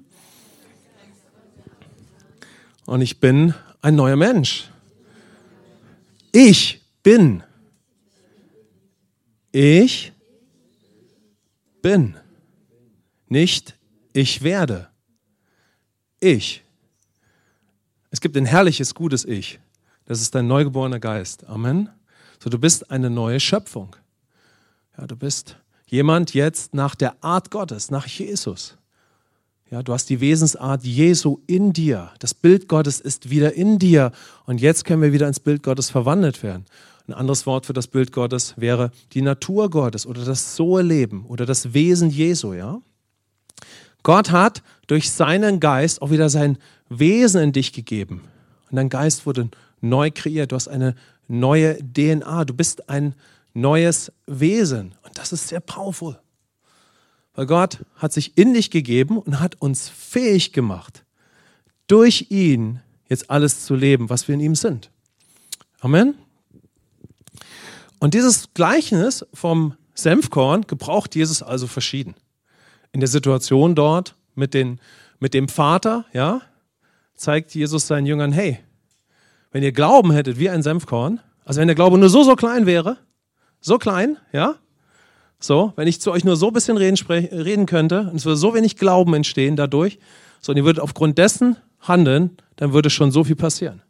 Und 2.85 3.01
ich 3.01 3.19
bin 3.19 3.53
ein 3.81 3.95
neuer 3.95 4.17
Mensch. 4.17 4.69
Ich 6.31 6.81
bin 7.03 7.43
ich 9.51 10.13
bin. 11.81 12.15
Nicht 13.27 13.77
ich 14.13 14.43
werde. 14.43 14.89
Ich. 16.20 16.63
Es 18.10 18.22
gibt 18.22 18.36
ein 18.38 18.46
herrliches, 18.46 18.93
gutes 18.93 19.25
Ich. 19.25 19.60
Das 20.05 20.22
ist 20.22 20.36
dein 20.36 20.48
neugeborener 20.48 21.00
Geist. 21.00 21.46
Amen. 21.48 21.89
So, 22.43 22.50
du 22.50 22.60
bist 22.60 22.91
eine 22.91 23.10
neue 23.10 23.39
Schöpfung. 23.39 23.96
Ja, 24.98 25.08
du 25.08 25.15
bist 25.15 25.58
jemand 25.88 26.34
jetzt 26.34 26.74
nach 26.74 26.96
der 26.96 27.24
Art 27.24 27.51
Gottes, 27.51 27.91
nach 27.91 28.08
Jesus. 28.08 28.77
Ja, 29.70 29.81
du 29.81 29.93
hast 29.93 30.10
die 30.10 30.20
Wesensart 30.20 30.84
Jesu 30.84 31.39
in 31.48 31.72
dir. 31.72 32.12
Das 32.20 32.34
Bild 32.34 32.67
Gottes 32.67 33.00
ist 33.00 33.29
wieder 33.29 33.53
in 33.53 33.79
dir. 33.79 34.11
Und 34.46 34.59
jetzt 34.59 34.83
können 34.83 35.01
wir 35.01 35.14
wieder 35.14 35.27
ins 35.27 35.40
Bild 35.40 35.64
Gottes 35.64 35.90
verwandelt 35.90 36.44
werden. 36.44 36.66
Ein 37.11 37.17
anderes 37.17 37.45
Wort 37.45 37.65
für 37.65 37.74
das 37.74 37.87
Bild 37.87 38.13
Gottes 38.13 38.53
wäre 38.55 38.89
die 39.11 39.21
Natur 39.21 39.69
Gottes 39.69 40.05
oder 40.05 40.24
das 40.24 40.55
Soe-Leben 40.55 41.25
oder 41.25 41.45
das 41.45 41.74
Wesen 41.74 42.09
Jesu, 42.09 42.53
ja? 42.53 42.81
Gott 44.01 44.31
hat 44.31 44.63
durch 44.87 45.11
seinen 45.11 45.59
Geist 45.59 46.01
auch 46.01 46.09
wieder 46.09 46.29
sein 46.29 46.57
Wesen 46.87 47.41
in 47.41 47.51
dich 47.51 47.74
gegeben. 47.74 48.21
Und 48.69 48.77
dein 48.77 48.87
Geist 48.87 49.25
wurde 49.25 49.50
neu 49.81 50.09
kreiert. 50.09 50.53
Du 50.53 50.55
hast 50.55 50.69
eine 50.69 50.95
neue 51.27 51.79
DNA. 51.79 52.45
Du 52.45 52.53
bist 52.53 52.89
ein 52.89 53.13
neues 53.53 54.13
Wesen. 54.25 54.95
Und 55.03 55.17
das 55.17 55.33
ist 55.33 55.50
sehr 55.50 55.59
powerful. 55.59 56.17
Weil 57.33 57.45
Gott 57.45 57.79
hat 57.97 58.13
sich 58.13 58.37
in 58.37 58.53
dich 58.53 58.71
gegeben 58.71 59.17
und 59.17 59.41
hat 59.41 59.61
uns 59.61 59.89
fähig 59.89 60.53
gemacht, 60.53 61.03
durch 61.87 62.27
ihn 62.29 62.79
jetzt 63.09 63.29
alles 63.29 63.65
zu 63.65 63.75
leben, 63.75 64.09
was 64.09 64.29
wir 64.29 64.35
in 64.35 64.41
ihm 64.41 64.55
sind. 64.55 64.91
Amen. 65.81 66.15
Und 68.01 68.16
dieses 68.16 68.53
Gleichnis 68.55 69.24
vom 69.31 69.75
Senfkorn 69.94 70.64
gebraucht 70.64 71.16
Jesus 71.16 71.44
also 71.44 71.68
verschieden. 71.68 72.16
In 72.92 73.00
der 73.00 73.07
Situation 73.07 73.75
dort 73.75 74.16
mit, 74.33 74.55
den, 74.55 74.81
mit 75.20 75.35
dem 75.35 75.48
Vater, 75.48 76.05
ja, 76.11 76.42
zeigt 77.16 77.53
Jesus 77.53 77.85
seinen 77.85 78.07
Jüngern, 78.07 78.31
hey, 78.31 78.59
wenn 79.51 79.61
ihr 79.61 79.72
Glauben 79.72 80.11
hättet 80.11 80.40
wie 80.40 80.50
ein 80.50 80.64
Senfkorn, 80.64 81.20
also 81.46 81.61
wenn 81.61 81.68
der 81.68 81.75
Glaube 81.75 82.00
nur 82.00 82.09
so, 82.09 82.24
so 82.24 82.35
klein 82.35 82.66
wäre, 82.66 82.98
so 83.59 83.77
klein, 83.77 84.18
ja, 84.33 84.55
so, 85.40 85.74
wenn 85.75 85.87
ich 85.87 86.01
zu 86.01 86.11
euch 86.11 86.24
nur 86.24 86.37
so 86.37 86.48
ein 86.48 86.53
bisschen 86.53 86.77
reden, 86.77 86.98
reden 87.07 87.68
könnte, 87.68 88.09
und 88.09 88.16
es 88.16 88.25
würde 88.25 88.37
so 88.37 88.55
wenig 88.55 88.77
Glauben 88.77 89.14
entstehen 89.14 89.55
dadurch, 89.55 90.00
so, 90.40 90.51
und 90.51 90.57
ihr 90.57 90.66
würdet 90.66 90.81
aufgrund 90.81 91.20
dessen 91.20 91.55
handeln, 91.79 92.35
dann 92.55 92.74
würde 92.74 92.90
schon 92.90 93.11
so 93.11 93.24
viel 93.24 93.35
passieren. 93.35 93.83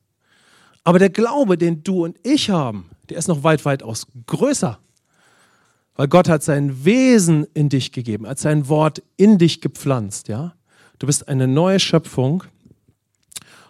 Aber 0.84 1.00
der 1.00 1.10
Glaube, 1.10 1.58
den 1.58 1.84
du 1.84 2.04
und 2.04 2.18
ich 2.24 2.50
haben, 2.50 2.90
der 3.10 3.18
ist 3.18 3.28
noch 3.28 3.44
weit, 3.44 3.66
weit 3.66 3.84
aus 3.84 4.08
größer. 4.26 4.80
Weil 5.96 6.08
Gott 6.08 6.30
hat 6.30 6.44
sein 6.44 6.86
Wesen 6.86 7.46
in 7.54 7.70
dich 7.70 7.92
gegeben, 7.92 8.28
hat 8.28 8.40
sein 8.40 8.68
Wort 8.70 9.04
in 9.18 9.38
dich 9.38 9.62
gepflanzt, 9.62 10.28
ja. 10.28 10.56
Du 10.98 11.08
bist 11.08 11.28
eine 11.28 11.48
neue 11.48 11.80
Schöpfung 11.80 12.44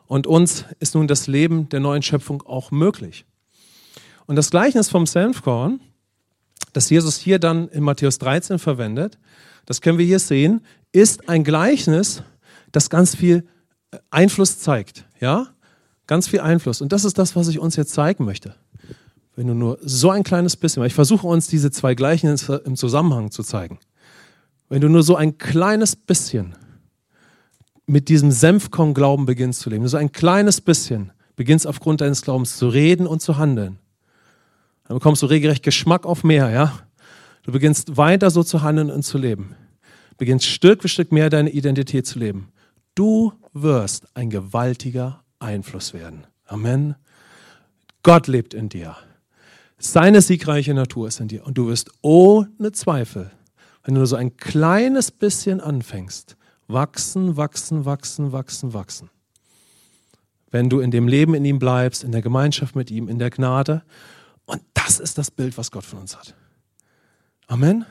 und 0.06 0.28
uns 0.28 0.65
ist 0.80 0.95
nun 0.95 1.08
das 1.08 1.28
Leben 1.28 1.69
der 1.69 1.80
neuen 1.80 2.02
Schöpfung 2.02 2.41
auch 2.43 2.71
möglich. 2.71 3.26
Und 4.26 4.36
das 4.36 4.52
Gleichnis 4.52 4.89
vom 4.89 5.06
Senfkorn, 5.06 5.80
das 6.74 6.89
Jesus 6.89 7.17
hier 7.17 7.39
dann 7.39 7.69
in 7.69 7.84
Matthäus 7.84 8.19
13 8.19 8.60
verwendet, 8.60 9.17
das 9.65 9.82
können 9.82 9.97
wir 9.97 10.06
hier 10.06 10.19
sehen, 10.19 10.62
ist 10.91 11.30
ein 11.30 11.43
Gleichnis, 11.43 12.24
das 12.71 12.89
ganz 12.89 13.15
viel 13.15 13.47
Einfluss 14.10 14.60
zeigt, 14.60 15.06
ja? 15.19 15.47
Ganz 16.12 16.28
viel 16.28 16.41
Einfluss. 16.41 16.82
Und 16.82 16.91
das 16.91 17.06
ist 17.06 17.17
das, 17.17 17.38
was 17.38 17.47
ich 17.47 17.58
uns 17.58 17.78
jetzt 17.78 17.93
zeigen 17.93 18.26
möchte. 18.26 18.54
Wenn 19.38 19.47
du 19.47 19.54
nur 19.54 19.78
so 19.82 20.10
ein 20.10 20.24
kleines 20.24 20.58
bisschen, 20.58 20.82
weil 20.82 20.88
ich 20.88 20.93
versuche 20.93 21.26
uns 21.26 21.47
diese 21.47 21.71
zwei 21.71 21.95
Gleichnisse 21.95 22.62
im 22.65 22.76
Zusammenhang 22.76 23.32
zu 23.32 23.43
zeigen. 23.43 23.80
Wenn 24.67 24.82
du 24.82 24.89
nur 24.89 25.04
so 25.04 25.15
ein 25.15 25.38
kleines 25.38 25.95
bisschen 25.95 26.54
mit 27.86 28.10
diesem 28.10 28.30
Senfkorn-Glauben 28.30 29.26
beginnst 29.26 29.62
zu 29.62 29.69
leben, 29.69 29.88
so 29.88 29.95
ein 29.95 30.12
kleines 30.12 30.60
bisschen 30.60 31.13
beginnst 31.38 31.65
aufgrund 31.65 32.02
deines 32.02 32.24
Glaubens 32.24 32.58
zu 32.58 32.67
reden 32.67 33.08
und 33.08 33.21
zu 33.21 33.38
handeln, 33.38 33.80
dann 34.89 34.97
bekommst 34.97 35.21
du 35.21 35.28
regelrecht 35.28 35.63
Geschmack 35.63 36.06
auf 36.06 36.26
mehr, 36.26 36.50
ja? 36.50 36.74
Du 37.43 37.54
beginnst 37.54 37.95
weiter 37.95 38.32
so 38.32 38.43
zu 38.43 38.63
handeln 38.63 38.91
und 38.91 39.04
zu 39.04 39.17
leben. 39.17 39.56
Beginnst 40.17 40.45
Stück 40.45 40.82
für 40.82 40.89
Stück 40.89 41.13
mehr 41.13 41.30
deine 41.30 41.52
Identität 41.52 42.06
zu 42.06 42.19
leben. 42.19 42.50
Du 42.95 43.32
wirst 43.54 44.08
ein 44.13 44.30
gewaltiger 44.30 45.21
Einfluss 45.41 45.93
werden. 45.93 46.25
Amen. 46.45 46.95
Gott 48.04 48.27
lebt 48.27 48.54
in 48.54 48.69
dir. 48.69 48.95
Seine 49.77 50.21
siegreiche 50.21 50.73
Natur 50.73 51.08
ist 51.08 51.19
in 51.19 51.27
dir. 51.27 51.45
Und 51.45 51.58
du 51.58 51.67
wirst 51.67 51.91
ohne 52.01 52.71
Zweifel, 52.71 53.32
wenn 53.84 53.95
du 53.95 53.99
nur 53.99 54.08
so 54.08 54.15
ein 54.15 54.38
kleines 54.38 55.12
bisschen 55.12 55.60
anfängst, 55.60 56.38
wachsen, 56.67 57.38
wachsen, 57.38 57.86
wachsen, 57.86 58.32
wachsen, 58.32 58.73
wachsen. 58.73 59.10
Wenn 60.51 60.69
du 60.69 60.82
in 60.82 60.91
dem 60.91 61.08
Leben 61.08 61.34
in 61.34 61.45
ihm 61.45 61.60
bleibst, 61.60 62.04
in 62.04 62.12
der 62.12 62.21
Gemeinschaft 62.21 62.75
mit 62.75 62.91
ihm, 62.91 63.08
in 63.08 63.19
der 63.19 63.30
Gnade. 63.30 63.84
Und 64.45 64.62
das 64.73 64.99
ist 64.99 65.17
das 65.17 65.32
Bild, 65.32 65.58
was 65.58 65.71
Gott 65.71 65.86
von 65.86 65.99
uns 65.99 66.17
hat. 66.17 66.36
Amen. 67.47 67.86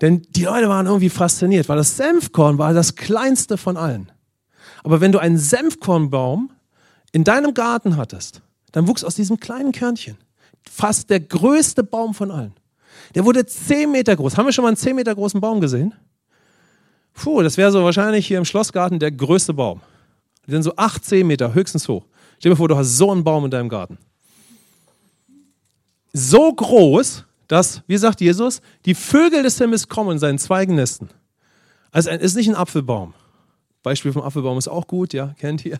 Denn 0.00 0.22
die 0.30 0.44
Leute 0.44 0.68
waren 0.68 0.86
irgendwie 0.86 1.10
fasziniert, 1.10 1.68
weil 1.68 1.76
das 1.76 1.96
Senfkorn 1.96 2.58
war 2.58 2.72
das 2.74 2.96
kleinste 2.96 3.56
von 3.56 3.76
allen. 3.76 4.10
Aber 4.82 5.00
wenn 5.00 5.12
du 5.12 5.18
einen 5.18 5.38
Senfkornbaum 5.38 6.50
in 7.12 7.24
deinem 7.24 7.54
Garten 7.54 7.96
hattest, 7.96 8.42
dann 8.72 8.88
wuchs 8.88 9.04
aus 9.04 9.14
diesem 9.14 9.38
kleinen 9.38 9.72
Körnchen 9.72 10.16
fast 10.68 11.10
der 11.10 11.20
größte 11.20 11.82
Baum 11.82 12.14
von 12.14 12.30
allen. 12.30 12.54
Der 13.14 13.24
wurde 13.24 13.44
10 13.44 13.90
Meter 13.90 14.16
groß. 14.16 14.36
Haben 14.36 14.46
wir 14.46 14.52
schon 14.52 14.62
mal 14.62 14.68
einen 14.68 14.76
10 14.76 14.96
Meter 14.96 15.14
großen 15.14 15.40
Baum 15.40 15.60
gesehen? 15.60 15.94
Puh, 17.14 17.42
das 17.42 17.56
wäre 17.56 17.70
so 17.70 17.84
wahrscheinlich 17.84 18.26
hier 18.26 18.38
im 18.38 18.44
Schlossgarten 18.44 18.98
der 18.98 19.12
größte 19.12 19.54
Baum. 19.54 19.80
Die 20.46 20.50
sind 20.50 20.62
so 20.62 20.74
8, 20.76 21.04
10 21.04 21.26
Meter 21.26 21.54
höchstens 21.54 21.88
hoch. 21.88 22.04
Stell 22.38 22.52
dir 22.52 22.56
vor, 22.56 22.68
du 22.68 22.76
hast 22.76 22.96
so 22.96 23.10
einen 23.10 23.22
Baum 23.22 23.44
in 23.44 23.50
deinem 23.50 23.68
Garten. 23.68 23.98
So 26.12 26.52
groß, 26.52 27.24
dass, 27.48 27.82
wie 27.86 27.96
sagt 27.96 28.20
Jesus, 28.20 28.60
die 28.84 28.94
Vögel 28.94 29.42
des 29.42 29.58
Himmels 29.58 29.88
kommen 29.88 30.12
in 30.12 30.18
seinen 30.18 30.38
Zweigen 30.38 30.74
nesten. 30.74 31.10
Also 31.90 32.10
es 32.10 32.22
ist 32.22 32.34
nicht 32.34 32.48
ein 32.48 32.54
Apfelbaum. 32.54 33.14
Beispiel 33.82 34.12
vom 34.12 34.22
Apfelbaum 34.22 34.58
ist 34.58 34.68
auch 34.68 34.86
gut, 34.86 35.12
ja, 35.12 35.34
kennt 35.38 35.64
ihr. 35.64 35.78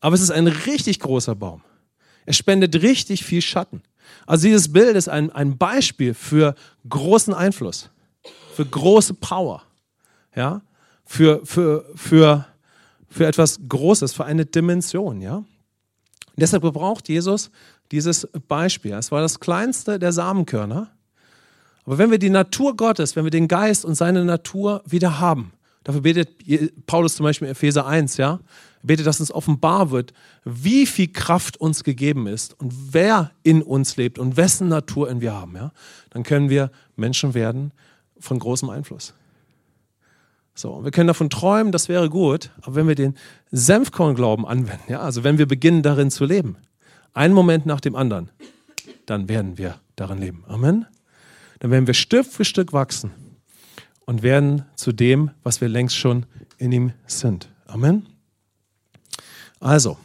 Aber 0.00 0.14
es 0.14 0.20
ist 0.20 0.30
ein 0.30 0.46
richtig 0.46 1.00
großer 1.00 1.34
Baum. 1.34 1.62
Er 2.26 2.34
spendet 2.34 2.82
richtig 2.82 3.24
viel 3.24 3.42
Schatten. 3.42 3.82
Also 4.26 4.46
dieses 4.46 4.72
Bild 4.72 4.96
ist 4.96 5.08
ein, 5.08 5.30
ein 5.30 5.56
Beispiel 5.58 6.14
für 6.14 6.54
großen 6.88 7.34
Einfluss, 7.34 7.90
für 8.54 8.64
große 8.64 9.14
Power, 9.14 9.62
ja, 10.34 10.62
für, 11.04 11.44
für, 11.44 11.84
für, 11.94 12.46
für 13.08 13.26
etwas 13.26 13.58
Großes, 13.68 14.12
für 14.12 14.24
eine 14.24 14.46
Dimension, 14.46 15.20
ja. 15.20 15.36
Und 15.36 15.46
deshalb 16.36 16.62
gebraucht 16.62 17.08
Jesus 17.08 17.50
dieses 17.90 18.28
Beispiel. 18.46 18.92
Es 18.92 19.10
war 19.10 19.22
das 19.22 19.40
kleinste 19.40 19.98
der 19.98 20.12
Samenkörner. 20.12 20.88
Aber 21.84 21.98
wenn 21.98 22.10
wir 22.10 22.18
die 22.18 22.30
Natur 22.30 22.76
Gottes, 22.76 23.16
wenn 23.16 23.24
wir 23.24 23.30
den 23.30 23.48
Geist 23.48 23.84
und 23.84 23.94
seine 23.94 24.24
Natur 24.24 24.82
wieder 24.84 25.18
haben, 25.18 25.52
dafür 25.84 26.02
betet 26.02 26.28
Paulus 26.86 27.16
zum 27.16 27.24
Beispiel 27.24 27.48
in 27.48 27.52
Epheser 27.52 27.86
1, 27.86 28.16
ja, 28.16 28.40
betet, 28.82 29.06
dass 29.06 29.20
uns 29.20 29.32
offenbar 29.32 29.90
wird, 29.90 30.12
wie 30.44 30.86
viel 30.86 31.08
Kraft 31.08 31.56
uns 31.56 31.84
gegeben 31.84 32.26
ist 32.26 32.58
und 32.60 32.72
wer 32.92 33.30
in 33.42 33.62
uns 33.62 33.96
lebt 33.96 34.18
und 34.18 34.36
wessen 34.36 34.68
Natur 34.68 35.10
in 35.10 35.20
wir 35.20 35.32
haben, 35.32 35.56
ja, 35.56 35.72
dann 36.10 36.22
können 36.22 36.50
wir 36.50 36.70
Menschen 36.96 37.34
werden 37.34 37.72
von 38.18 38.38
großem 38.38 38.70
Einfluss. 38.70 39.14
So, 40.54 40.82
wir 40.82 40.90
können 40.90 41.06
davon 41.06 41.30
träumen, 41.30 41.70
das 41.70 41.88
wäre 41.88 42.10
gut, 42.10 42.50
aber 42.62 42.74
wenn 42.74 42.88
wir 42.88 42.96
den 42.96 43.14
Senfkornglauben 43.52 44.44
anwenden, 44.44 44.90
ja, 44.90 45.00
also 45.00 45.22
wenn 45.22 45.38
wir 45.38 45.46
beginnen 45.46 45.82
darin 45.82 46.10
zu 46.10 46.24
leben, 46.24 46.56
einen 47.14 47.34
Moment 47.34 47.64
nach 47.64 47.80
dem 47.80 47.94
anderen, 47.94 48.30
dann 49.06 49.28
werden 49.28 49.56
wir 49.56 49.76
darin 49.96 50.18
leben. 50.18 50.44
Amen. 50.48 50.86
Dann 51.60 51.70
werden 51.70 51.86
wir 51.86 51.94
Stück 51.94 52.26
für 52.26 52.44
Stück 52.44 52.72
wachsen 52.72 53.12
und 54.08 54.22
werden 54.22 54.64
zu 54.74 54.92
dem, 54.92 55.32
was 55.42 55.60
wir 55.60 55.68
längst 55.68 55.94
schon 55.94 56.24
in 56.56 56.72
ihm 56.72 56.92
sind. 57.06 57.50
Amen. 57.66 58.06
Also, 59.60 59.98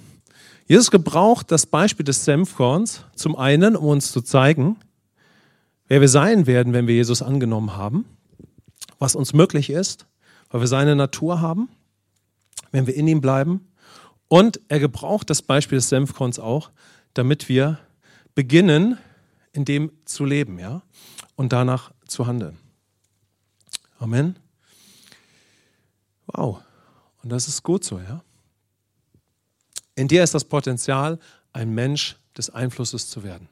Jesus 0.67 0.91
gebraucht 0.91 1.49
das 1.53 1.65
Beispiel 1.65 2.03
des 2.03 2.25
Senfkorns 2.25 3.05
zum 3.15 3.37
einen, 3.37 3.77
um 3.77 3.85
uns 3.85 4.11
zu 4.11 4.19
zeigen, 4.19 4.75
wer 5.87 6.01
wir 6.01 6.09
sein 6.09 6.47
werden, 6.47 6.73
wenn 6.73 6.85
wir 6.85 6.95
Jesus 6.95 7.21
angenommen 7.21 7.77
haben, 7.77 8.03
was 8.99 9.15
uns 9.15 9.31
möglich 9.31 9.69
ist, 9.69 10.05
weil 10.49 10.59
wir 10.59 10.67
seine 10.67 10.97
Natur 10.97 11.39
haben, 11.39 11.69
wenn 12.71 12.87
wir 12.87 12.95
in 12.95 13.07
ihm 13.07 13.21
bleiben. 13.21 13.69
Und 14.27 14.59
er 14.67 14.81
gebraucht 14.81 15.29
das 15.29 15.41
Beispiel 15.41 15.77
des 15.77 15.87
Senfkorns 15.87 16.39
auch, 16.39 16.71
damit 17.13 17.47
wir 17.47 17.79
beginnen, 18.35 18.97
in 19.53 19.63
dem 19.63 19.93
zu 20.03 20.25
leben, 20.25 20.59
ja, 20.59 20.81
und 21.37 21.53
danach 21.53 21.93
zu 22.05 22.27
handeln. 22.27 22.57
Amen. 24.03 24.35
Wow. 26.27 26.59
Und 27.23 27.29
das 27.31 27.47
ist 27.47 27.63
gut 27.63 27.85
so, 27.85 27.99
ja. 27.99 28.21
In 29.95 30.09
dir 30.09 30.25
ist 30.25 30.33
das 30.33 30.43
Potenzial, 30.43 31.19
ein 31.53 31.69
Mensch 31.73 32.17
des 32.37 32.49
Einflusses 32.49 33.09
zu 33.09 33.23
werden. 33.23 33.47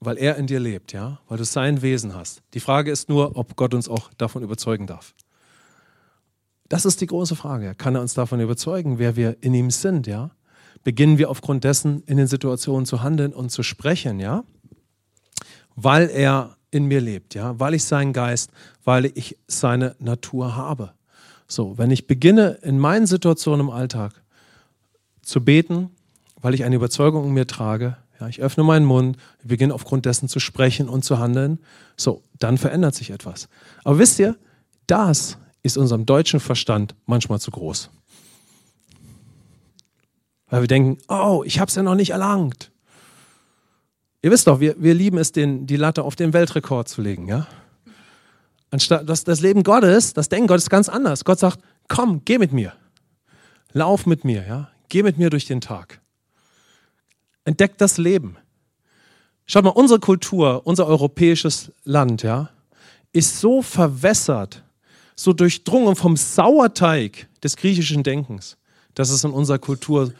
Weil 0.00 0.16
er 0.16 0.36
in 0.36 0.46
dir 0.46 0.60
lebt, 0.60 0.94
ja, 0.94 1.20
weil 1.28 1.36
du 1.36 1.44
sein 1.44 1.82
Wesen 1.82 2.14
hast. 2.14 2.40
Die 2.54 2.60
Frage 2.60 2.90
ist 2.90 3.10
nur, 3.10 3.36
ob 3.36 3.54
Gott 3.56 3.74
uns 3.74 3.86
auch 3.86 4.10
davon 4.16 4.42
überzeugen 4.42 4.86
darf. 4.86 5.14
Das 6.70 6.86
ist 6.86 7.02
die 7.02 7.06
große 7.06 7.36
Frage. 7.36 7.74
Kann 7.74 7.96
er 7.96 8.00
uns 8.00 8.14
davon 8.14 8.40
überzeugen, 8.40 8.98
wer 8.98 9.14
wir 9.14 9.36
in 9.42 9.52
ihm 9.52 9.70
sind, 9.70 10.06
ja? 10.06 10.30
Beginnen 10.84 11.18
wir 11.18 11.28
aufgrund 11.28 11.64
dessen 11.64 12.02
in 12.04 12.16
den 12.16 12.28
Situationen 12.28 12.86
zu 12.86 13.02
handeln 13.02 13.34
und 13.34 13.50
zu 13.50 13.62
sprechen, 13.62 14.20
ja? 14.20 14.44
Weil 15.74 16.08
er 16.08 16.55
in 16.76 16.86
mir 16.86 17.00
lebt, 17.00 17.34
ja? 17.34 17.58
Weil 17.58 17.74
ich 17.74 17.84
seinen 17.84 18.12
Geist, 18.12 18.50
weil 18.84 19.06
ich 19.14 19.36
seine 19.46 19.96
Natur 19.98 20.56
habe. 20.56 20.92
So, 21.48 21.78
wenn 21.78 21.90
ich 21.90 22.06
beginne 22.06 22.58
in 22.62 22.78
meinen 22.78 23.06
Situationen 23.06 23.66
im 23.66 23.70
Alltag 23.70 24.12
zu 25.22 25.44
beten, 25.44 25.90
weil 26.40 26.54
ich 26.54 26.64
eine 26.64 26.76
Überzeugung 26.76 27.24
in 27.24 27.32
mir 27.32 27.46
trage. 27.46 27.96
Ja, 28.20 28.28
ich 28.28 28.40
öffne 28.40 28.64
meinen 28.64 28.86
Mund, 28.86 29.16
ich 29.40 29.48
beginne 29.48 29.74
aufgrund 29.74 30.06
dessen 30.06 30.28
zu 30.28 30.40
sprechen 30.40 30.88
und 30.88 31.04
zu 31.04 31.18
handeln. 31.18 31.58
So, 31.96 32.22
dann 32.38 32.56
verändert 32.58 32.94
sich 32.94 33.10
etwas. 33.10 33.48
Aber 33.84 33.98
wisst 33.98 34.18
ihr, 34.18 34.36
das 34.86 35.38
ist 35.62 35.76
unserem 35.76 36.06
deutschen 36.06 36.40
Verstand 36.40 36.94
manchmal 37.06 37.40
zu 37.40 37.50
groß. 37.50 37.90
Weil 40.48 40.62
wir 40.62 40.68
denken, 40.68 40.98
oh, 41.08 41.42
ich 41.44 41.58
habe 41.58 41.68
es 41.68 41.74
ja 41.74 41.82
noch 41.82 41.96
nicht 41.96 42.10
erlangt. 42.10 42.70
Ihr 44.22 44.30
wisst 44.30 44.46
doch, 44.46 44.60
wir, 44.60 44.74
wir 44.78 44.94
lieben 44.94 45.18
es, 45.18 45.32
den, 45.32 45.66
die 45.66 45.76
Latte 45.76 46.02
auf 46.02 46.16
den 46.16 46.32
Weltrekord 46.32 46.88
zu 46.88 47.02
legen. 47.02 47.28
Ja? 47.28 47.46
Anstatt 48.70 49.08
das, 49.08 49.24
das 49.24 49.40
Leben 49.40 49.62
Gottes, 49.62 50.12
das 50.14 50.28
Denken 50.28 50.48
Gottes 50.48 50.64
ist 50.64 50.70
ganz 50.70 50.88
anders. 50.88 51.24
Gott 51.24 51.38
sagt, 51.38 51.60
komm, 51.88 52.22
geh 52.24 52.38
mit 52.38 52.52
mir. 52.52 52.72
Lauf 53.72 54.06
mit 54.06 54.24
mir. 54.24 54.44
Ja? 54.46 54.70
Geh 54.88 55.02
mit 55.02 55.18
mir 55.18 55.30
durch 55.30 55.46
den 55.46 55.60
Tag. 55.60 56.00
Entdeck 57.44 57.78
das 57.78 57.98
Leben. 57.98 58.36
Schaut 59.46 59.64
mal, 59.64 59.70
unsere 59.70 60.00
Kultur, 60.00 60.66
unser 60.66 60.86
europäisches 60.86 61.70
Land, 61.84 62.24
ja, 62.24 62.50
ist 63.12 63.40
so 63.40 63.62
verwässert, 63.62 64.64
so 65.14 65.32
durchdrungen 65.32 65.94
vom 65.94 66.16
Sauerteig 66.16 67.28
des 67.42 67.56
griechischen 67.56 68.02
Denkens, 68.02 68.56
dass 68.94 69.10
es 69.10 69.22
in 69.22 69.30
unserer 69.30 69.60
Kultur, 69.60 70.12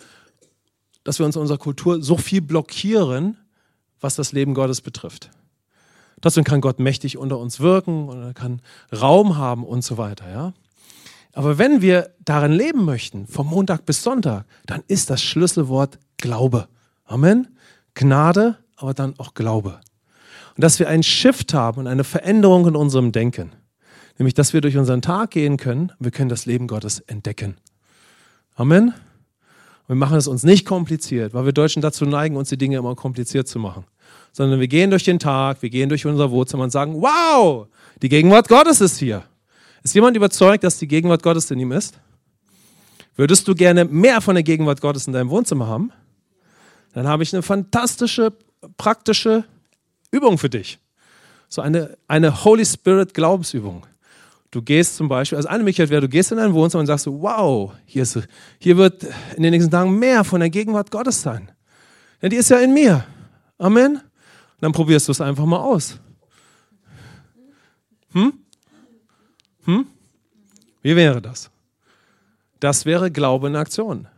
dass 1.03 1.19
wir 1.19 1.27
uns 1.27 1.35
in 1.35 1.43
unserer 1.43 1.59
Kultur 1.59 2.01
so 2.03 2.17
viel 2.17 2.41
blockieren, 2.41 3.37
was 4.01 4.15
das 4.17 4.33
Leben 4.33 4.55
Gottes 4.55 4.81
betrifft. 4.81 5.31
Trotzdem 6.21 6.45
kann 6.45 6.61
Gott 6.61 6.79
mächtig 6.79 7.19
unter 7.19 7.39
uns 7.39 7.61
wirken 7.61 8.09
und 8.09 8.23
er 8.23 8.35
kann 8.35 8.63
Raum 8.93 9.37
haben 9.37 9.65
und 9.65 9.83
so 9.83 9.99
weiter, 9.99 10.31
ja. 10.31 10.53
Aber 11.33 11.59
wenn 11.59 11.83
wir 11.83 12.15
darin 12.25 12.53
leben 12.53 12.87
möchten, 12.87 13.27
vom 13.27 13.49
Montag 13.49 13.85
bis 13.85 14.03
Sonntag, 14.03 14.47
dann 14.65 14.83
ist 14.89 15.11
das 15.11 15.23
Schlüsselwort 15.23 15.99
Glaube. 16.17 16.67
Amen. 17.05 17.49
Gnade, 17.93 18.57
aber 18.77 18.95
dann 18.95 19.19
auch 19.19 19.35
Glaube. 19.35 19.81
Und 20.57 20.65
dass 20.65 20.79
wir 20.79 20.89
einen 20.89 21.03
Shift 21.03 21.53
haben 21.53 21.81
und 21.81 21.87
eine 21.89 22.05
Veränderung 22.05 22.67
in 22.67 22.75
unserem 22.75 23.13
Denken. 23.13 23.53
Nämlich, 24.19 24.33
dass 24.33 24.55
wir 24.55 24.63
durch 24.63 24.79
unseren 24.79 25.03
Tag 25.03 25.33
gehen 25.33 25.59
können, 25.59 25.93
wir 25.99 26.11
können 26.11 26.31
das 26.31 26.47
Leben 26.47 26.69
Gottes 26.69 27.01
entdecken. 27.01 27.57
Amen. 28.55 28.95
Und 29.89 29.97
wir 29.97 29.97
machen 29.97 30.17
es 30.17 30.27
uns 30.27 30.43
nicht 30.43 30.67
kompliziert, 30.67 31.33
weil 31.33 31.45
wir 31.45 31.53
Deutschen 31.53 31.81
dazu 31.81 32.05
neigen, 32.05 32.37
uns 32.37 32.49
die 32.49 32.59
Dinge 32.59 32.79
immer 32.79 32.97
kompliziert 32.97 33.47
zu 33.47 33.59
machen. 33.59 33.85
Sondern 34.33 34.59
wir 34.59 34.69
gehen 34.69 34.91
durch 34.91 35.05
den 35.05 35.19
Tag, 35.19 35.63
wir 35.63 35.71
gehen 35.71 35.89
durch 35.89 36.05
unser 36.05 36.31
Wohnzimmer 36.31 36.65
und 36.65 36.71
sagen, 36.71 37.01
wow, 37.01 37.69
die 38.03 38.09
Gegenwart 38.09 38.49
Gottes 38.49 38.81
ist 38.81 38.99
hier. 38.99 39.23
Ist 39.85 39.95
jemand 39.95 40.17
überzeugt, 40.17 40.65
dass 40.65 40.79
die 40.79 40.89
Gegenwart 40.89 41.23
Gottes 41.23 41.51
in 41.51 41.61
ihm 41.61 41.71
ist? 41.71 41.99
Würdest 43.15 43.47
du 43.47 43.55
gerne 43.55 43.85
mehr 43.85 44.21
von 44.21 44.35
der 44.35 44.43
Gegenwart 44.43 44.81
Gottes 44.81 45.07
in 45.07 45.13
deinem 45.13 45.31
Wohnzimmer 45.31 45.69
haben? 45.69 45.93
Dann 46.93 47.07
habe 47.07 47.23
ich 47.23 47.33
eine 47.33 47.43
fantastische, 47.43 48.33
praktische 48.77 49.45
Übung 50.11 50.39
für 50.39 50.51
dich. 50.51 50.79
So 51.49 51.63
eine, 51.63 51.97
eine 52.09 52.45
Holy 52.45 52.67
Spirit 52.67 53.15
Glaubensübung. 53.15 53.87
Du 54.57 54.63
gehst 54.63 54.97
zum 54.97 55.07
Beispiel, 55.07 55.37
also 55.37 55.51
eine 55.51 55.59
Möglichkeit 55.59 55.91
wäre, 55.91 56.01
du 56.01 56.09
gehst 56.09 56.33
in 56.33 56.39
dein 56.39 56.55
Wohnzimmer 56.55 56.81
und 56.81 56.87
sagst, 56.87 57.07
wow, 57.09 57.75
hier, 57.85 58.05
ist, 58.05 58.27
hier 58.59 58.79
wird 58.79 59.07
in 59.37 59.43
den 59.43 59.51
nächsten 59.51 59.71
Tagen 59.71 59.99
mehr 59.99 60.25
von 60.25 60.41
der 60.41 60.49
Gegenwart 60.49 60.91
Gottes 60.91 61.21
sein. 61.21 61.53
Denn 62.23 62.31
die 62.31 62.37
ist 62.37 62.49
ja 62.49 62.57
in 62.61 62.73
mir. 62.73 63.05
Amen. 63.59 63.97
Und 63.97 64.03
dann 64.63 64.73
probierst 64.73 65.09
du 65.09 65.13
es 65.13 65.21
einfach 65.21 65.45
mal 65.45 65.59
aus. 65.59 66.01
Hm? 68.13 68.33
Hm? 69.67 69.87
Wie 70.81 70.97
wäre 70.97 71.21
das? 71.21 71.51
Das 72.59 72.87
wäre 72.87 73.11
Glaube 73.11 73.49
in 73.49 73.57
Aktion. 73.57 74.09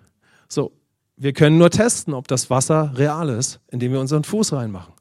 So, 0.47 0.71
wir 1.17 1.33
können 1.33 1.59
nur 1.59 1.71
testen, 1.71 2.15
ob 2.15 2.29
das 2.29 2.49
Wasser 2.49 2.93
real 2.95 3.29
ist, 3.29 3.59
indem 3.73 3.91
wir 3.91 3.99
unseren 3.99 4.23
Fuß 4.23 4.53
reinmachen. 4.53 4.95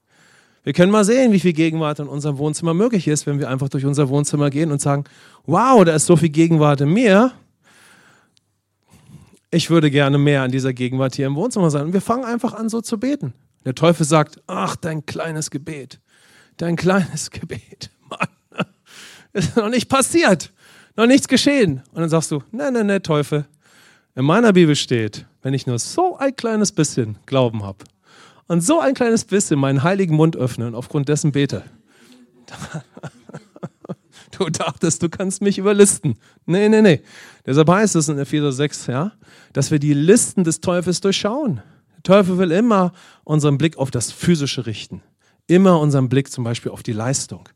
Wir 0.68 0.74
können 0.74 0.92
mal 0.92 1.06
sehen, 1.06 1.32
wie 1.32 1.40
viel 1.40 1.54
Gegenwart 1.54 2.00
in 2.00 2.10
unserem 2.10 2.40
Wohnzimmer 2.40 2.74
möglich 2.74 3.08
ist, 3.08 3.26
wenn 3.26 3.40
wir 3.40 3.50
einfach 3.50 3.70
durch 3.70 3.86
unser 3.86 4.10
Wohnzimmer 4.10 4.50
gehen 4.50 4.70
und 4.70 4.82
sagen, 4.82 5.06
wow, 5.46 5.86
da 5.86 5.96
ist 5.96 6.08
so 6.08 6.18
viel 6.18 6.28
Gegenwart 6.28 6.82
in 6.82 6.90
mir. 6.90 7.32
Ich 9.50 9.70
würde 9.70 9.90
gerne 9.90 10.18
mehr 10.18 10.42
an 10.42 10.52
dieser 10.52 10.74
Gegenwart 10.74 11.16
hier 11.16 11.26
im 11.26 11.36
Wohnzimmer 11.36 11.70
sein. 11.70 11.86
Und 11.86 11.94
wir 11.94 12.02
fangen 12.02 12.26
einfach 12.26 12.54
an, 12.54 12.68
so 12.68 12.82
zu 12.82 13.00
beten. 13.00 13.34
Der 13.64 13.76
Teufel 13.76 14.06
sagt, 14.06 14.42
ach, 14.46 14.76
dein 14.76 15.06
kleines 15.06 15.52
Gebet, 15.52 16.02
dein 16.58 16.76
kleines 16.76 17.32
Gebet. 17.32 17.90
Mann, 18.10 18.68
ist 19.32 19.56
noch 19.56 19.70
nicht 19.70 19.88
passiert, 19.88 20.52
noch 20.98 21.08
nichts 21.08 21.30
geschehen. 21.30 21.82
Und 21.94 22.02
dann 22.02 22.10
sagst 22.10 22.30
du, 22.30 22.44
ne, 22.52 22.74
ne, 22.74 22.84
ne, 22.84 23.02
Teufel. 23.02 23.46
In 24.16 24.26
meiner 24.26 24.52
Bibel 24.52 24.76
steht, 24.76 25.28
wenn 25.44 25.54
ich 25.54 25.66
nur 25.66 25.80
so 25.80 26.18
ein 26.18 26.36
kleines 26.36 26.74
bisschen 26.74 27.20
Glauben 27.26 27.64
habe 27.64 27.86
und 28.48 28.62
so 28.62 28.80
ein 28.80 28.94
kleines 28.94 29.26
bisschen 29.26 29.60
meinen 29.60 29.84
heiligen 29.84 30.16
Mund 30.16 30.36
öffne 30.36 30.68
und 30.68 30.76
aufgrund 30.76 31.10
dessen 31.10 31.32
bete. 31.32 31.64
Du 34.38 34.50
dachtest, 34.50 35.02
du 35.02 35.10
kannst 35.10 35.42
mich 35.42 35.58
überlisten. 35.58 36.16
Nee, 36.46 36.70
nee, 36.70 36.82
nee. 36.82 37.02
Deshalb 37.46 37.70
heißt 37.70 37.96
es 37.96 38.10
in 38.10 38.20
Epheser 38.20 38.52
6, 38.52 38.88
ja, 38.88 39.14
dass 39.54 39.72
wir 39.72 39.80
die 39.80 39.94
Listen 39.94 40.44
des 40.44 40.60
Teufels 40.62 41.02
durchschauen. 41.02 41.62
Der 41.96 42.04
Teufel 42.04 42.38
will 42.38 42.52
immer 42.52 42.92
unseren 43.24 43.58
Blick 43.58 43.78
auf 43.78 43.90
das 43.90 44.12
Physische 44.12 44.66
richten. 44.66 45.02
immer 45.48 45.80
unseren 45.80 46.10
Blick 46.10 46.30
zum 46.30 46.44
Beispiel 46.44 46.72
auf 46.72 46.84
die 46.84 46.92
Leistung. 46.92 47.48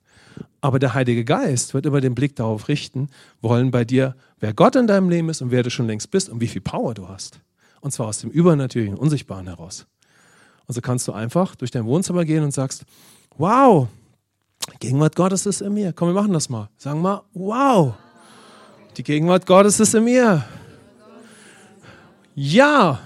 Aber 0.62 0.80
der 0.80 0.94
Heilige 0.94 1.26
Geist 1.26 1.74
wird 1.74 1.86
immer 1.86 2.00
den 2.00 2.16
Blick 2.16 2.36
darauf 2.38 2.70
richten 2.70 3.10
wollen 3.42 3.70
bei 3.70 3.84
dir, 3.84 4.16
wer 4.40 4.54
Gott 4.54 4.78
in 4.78 4.88
deinem 4.88 5.10
Leben 5.10 5.30
ist 5.30 5.42
und 5.42 5.52
wer 5.52 5.62
du 5.62 5.70
schon 5.70 5.88
längst 5.88 6.10
bist 6.10 6.30
und 6.30 6.40
wie 6.40 6.48
viel 6.48 6.62
Power 6.62 6.94
du 6.94 7.10
hast. 7.10 7.42
Und 7.82 7.92
zwar 7.92 8.08
aus 8.08 8.20
dem 8.20 8.32
Übernatürlichen, 8.32 8.98
Unsichtbaren 8.98 9.48
heraus. 9.48 9.88
Und 10.68 10.74
so 10.76 10.82
kannst 10.82 11.08
du 11.08 11.12
einfach 11.12 11.56
durch 11.56 11.72
dein 11.72 11.86
Wohnzimmer 11.86 12.26
gehen 12.26 12.44
und 12.44 12.52
sagst, 12.52 12.86
wow, 13.38 13.88
Gegenwart 14.80 15.16
Gottes 15.16 15.46
ist 15.46 15.62
in 15.62 15.74
mir. 15.74 15.94
Komm, 15.94 16.10
wir 16.10 16.14
machen 16.14 16.34
das 16.34 16.50
mal. 16.50 16.70
Sagen 16.78 17.02
mal, 17.02 17.24
wow, 17.34 17.94
die 18.98 19.04
Gegenwart 19.04 19.46
Gottes 19.46 19.80
ist 19.80 19.94
in 19.96 20.04
mir. 20.04 20.46
Ja. 22.36 23.00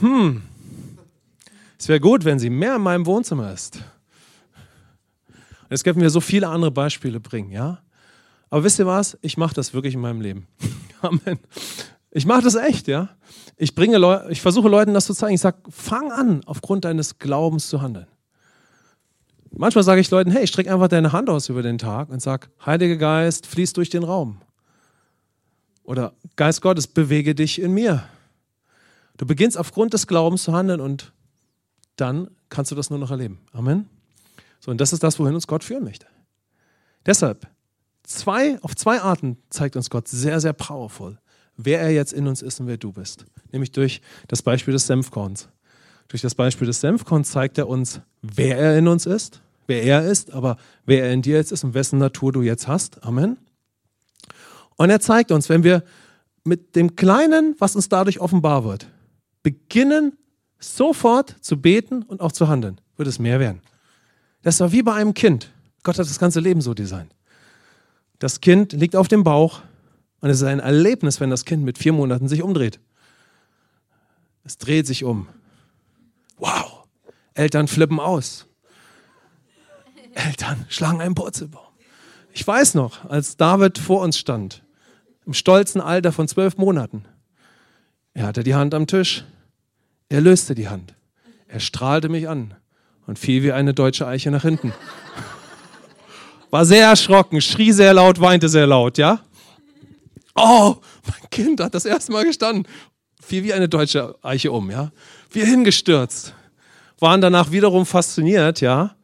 Hm. 0.00 0.42
Es 1.78 1.88
wäre 1.88 2.00
gut, 2.00 2.24
wenn 2.24 2.38
sie 2.38 2.50
mehr 2.50 2.76
in 2.76 2.82
meinem 2.82 3.06
Wohnzimmer 3.06 3.52
ist. 3.52 3.78
Es 5.68 5.84
könnten 5.84 6.00
wir 6.00 6.10
so 6.10 6.20
viele 6.20 6.48
andere 6.48 6.70
Beispiele 6.70 7.20
bringen, 7.20 7.50
ja? 7.50 7.82
Aber 8.50 8.64
wisst 8.64 8.78
ihr 8.78 8.86
was? 8.86 9.18
Ich 9.22 9.36
mache 9.36 9.54
das 9.54 9.74
wirklich 9.74 9.94
in 9.94 10.00
meinem 10.00 10.20
Leben. 10.20 10.46
Amen. 11.02 11.38
Ich 12.16 12.24
mache 12.24 12.40
das 12.40 12.54
echt, 12.54 12.88
ja? 12.88 13.10
Ich 13.58 13.74
bringe 13.74 14.26
ich 14.30 14.40
versuche 14.40 14.70
Leuten 14.70 14.94
das 14.94 15.04
zu 15.04 15.12
zeigen. 15.12 15.34
Ich 15.34 15.42
sage, 15.42 15.58
fang 15.68 16.10
an, 16.10 16.40
aufgrund 16.46 16.86
deines 16.86 17.18
Glaubens 17.18 17.68
zu 17.68 17.82
handeln. 17.82 18.06
Manchmal 19.50 19.84
sage 19.84 20.00
ich 20.00 20.10
Leuten, 20.10 20.30
hey, 20.30 20.46
streck 20.46 20.66
einfach 20.66 20.88
deine 20.88 21.12
Hand 21.12 21.28
aus 21.28 21.50
über 21.50 21.60
den 21.60 21.76
Tag 21.76 22.08
und 22.08 22.22
sag, 22.22 22.48
Heiliger 22.64 22.96
Geist, 22.96 23.46
fließ 23.46 23.74
durch 23.74 23.90
den 23.90 24.02
Raum. 24.02 24.40
Oder 25.84 26.14
Geist 26.36 26.62
Gottes, 26.62 26.86
bewege 26.86 27.34
dich 27.34 27.60
in 27.60 27.72
mir. 27.72 28.04
Du 29.18 29.26
beginnst 29.26 29.58
aufgrund 29.58 29.92
des 29.92 30.06
Glaubens 30.06 30.44
zu 30.44 30.54
handeln 30.54 30.80
und 30.80 31.12
dann 31.96 32.30
kannst 32.48 32.70
du 32.70 32.74
das 32.74 32.88
nur 32.88 32.98
noch 32.98 33.10
erleben. 33.10 33.40
Amen. 33.52 33.90
So, 34.60 34.70
und 34.70 34.80
das 34.80 34.94
ist 34.94 35.02
das, 35.02 35.18
wohin 35.18 35.34
uns 35.34 35.46
Gott 35.46 35.62
führen 35.62 35.84
möchte. 35.84 36.06
Deshalb, 37.04 37.46
zwei, 38.04 38.58
auf 38.62 38.74
zwei 38.74 39.02
Arten 39.02 39.36
zeigt 39.50 39.76
uns 39.76 39.90
Gott 39.90 40.08
sehr, 40.08 40.40
sehr 40.40 40.54
powerful, 40.54 41.18
wer 41.56 41.80
er 41.80 41.90
jetzt 41.90 42.12
in 42.12 42.26
uns 42.26 42.42
ist 42.42 42.60
und 42.60 42.66
wer 42.66 42.76
du 42.76 42.92
bist. 42.92 43.24
Nämlich 43.52 43.72
durch 43.72 44.00
das 44.28 44.42
Beispiel 44.42 44.72
des 44.72 44.86
Senfkorns. 44.86 45.48
Durch 46.08 46.22
das 46.22 46.34
Beispiel 46.34 46.66
des 46.66 46.80
Senfkorns 46.80 47.30
zeigt 47.30 47.58
er 47.58 47.68
uns, 47.68 48.00
wer 48.22 48.58
er 48.58 48.78
in 48.78 48.88
uns 48.88 49.06
ist, 49.06 49.42
wer 49.66 49.82
er 49.82 50.04
ist, 50.04 50.32
aber 50.32 50.56
wer 50.84 51.04
er 51.04 51.12
in 51.12 51.22
dir 51.22 51.36
jetzt 51.36 51.52
ist 51.52 51.64
und 51.64 51.74
wessen 51.74 51.98
Natur 51.98 52.32
du 52.32 52.42
jetzt 52.42 52.68
hast. 52.68 53.02
Amen. 53.04 53.38
Und 54.76 54.90
er 54.90 55.00
zeigt 55.00 55.32
uns, 55.32 55.48
wenn 55.48 55.64
wir 55.64 55.82
mit 56.44 56.76
dem 56.76 56.94
Kleinen, 56.94 57.56
was 57.58 57.74
uns 57.74 57.88
dadurch 57.88 58.20
offenbar 58.20 58.64
wird, 58.64 58.86
beginnen 59.42 60.16
sofort 60.58 61.36
zu 61.40 61.60
beten 61.60 62.02
und 62.02 62.20
auch 62.20 62.32
zu 62.32 62.48
handeln, 62.48 62.80
wird 62.96 63.08
es 63.08 63.18
mehr 63.18 63.40
werden. 63.40 63.60
Das 64.42 64.60
war 64.60 64.72
wie 64.72 64.82
bei 64.82 64.94
einem 64.94 65.14
Kind. 65.14 65.50
Gott 65.82 65.98
hat 65.98 66.06
das 66.06 66.18
ganze 66.18 66.40
Leben 66.40 66.60
so 66.60 66.72
designt. 66.74 67.14
Das 68.18 68.40
Kind 68.40 68.72
liegt 68.72 68.96
auf 68.96 69.08
dem 69.08 69.24
Bauch 69.24 69.60
und 70.20 70.30
es 70.30 70.38
ist 70.38 70.46
ein 70.46 70.60
Erlebnis, 70.60 71.20
wenn 71.20 71.30
das 71.30 71.44
Kind 71.44 71.64
mit 71.64 71.78
vier 71.78 71.92
Monaten 71.92 72.28
sich 72.28 72.42
umdreht. 72.42 72.80
Es 74.44 74.58
dreht 74.58 74.86
sich 74.86 75.04
um. 75.04 75.28
Wow. 76.38 76.84
Eltern 77.34 77.68
flippen 77.68 78.00
aus. 78.00 78.46
Eltern 80.14 80.64
schlagen 80.68 81.00
einen 81.00 81.14
Purzelbaum. 81.14 81.66
Ich 82.32 82.46
weiß 82.46 82.74
noch, 82.74 83.04
als 83.08 83.36
David 83.36 83.78
vor 83.78 84.02
uns 84.02 84.18
stand, 84.18 84.62
im 85.26 85.34
stolzen 85.34 85.80
Alter 85.80 86.12
von 86.12 86.28
zwölf 86.28 86.56
Monaten, 86.56 87.04
er 88.14 88.26
hatte 88.26 88.42
die 88.42 88.54
Hand 88.54 88.72
am 88.74 88.86
Tisch, 88.86 89.24
er 90.08 90.20
löste 90.20 90.54
die 90.54 90.68
Hand, 90.68 90.94
er 91.48 91.60
strahlte 91.60 92.08
mich 92.08 92.28
an 92.28 92.54
und 93.06 93.18
fiel 93.18 93.42
wie 93.42 93.52
eine 93.52 93.74
deutsche 93.74 94.06
Eiche 94.06 94.30
nach 94.30 94.42
hinten. 94.42 94.72
War 96.50 96.64
sehr 96.64 96.86
erschrocken, 96.86 97.40
schrie 97.40 97.72
sehr 97.72 97.92
laut, 97.92 98.20
weinte 98.20 98.48
sehr 98.48 98.66
laut, 98.66 98.98
ja? 98.98 99.20
Oh, 100.36 100.76
mein 101.06 101.30
Kind 101.30 101.60
hat 101.60 101.74
das 101.74 101.84
erste 101.84 102.12
Mal 102.12 102.24
gestanden, 102.24 102.66
fiel 103.20 103.44
wie 103.44 103.52
eine 103.52 103.68
deutsche 103.68 104.14
Eiche 104.22 104.52
um, 104.52 104.70
ja? 104.70 104.92
Wir 105.30 105.46
hingestürzt, 105.46 106.34
waren 107.00 107.20
danach 107.20 107.50
wiederum 107.50 107.86
fasziniert, 107.86 108.60
ja? 108.60 108.96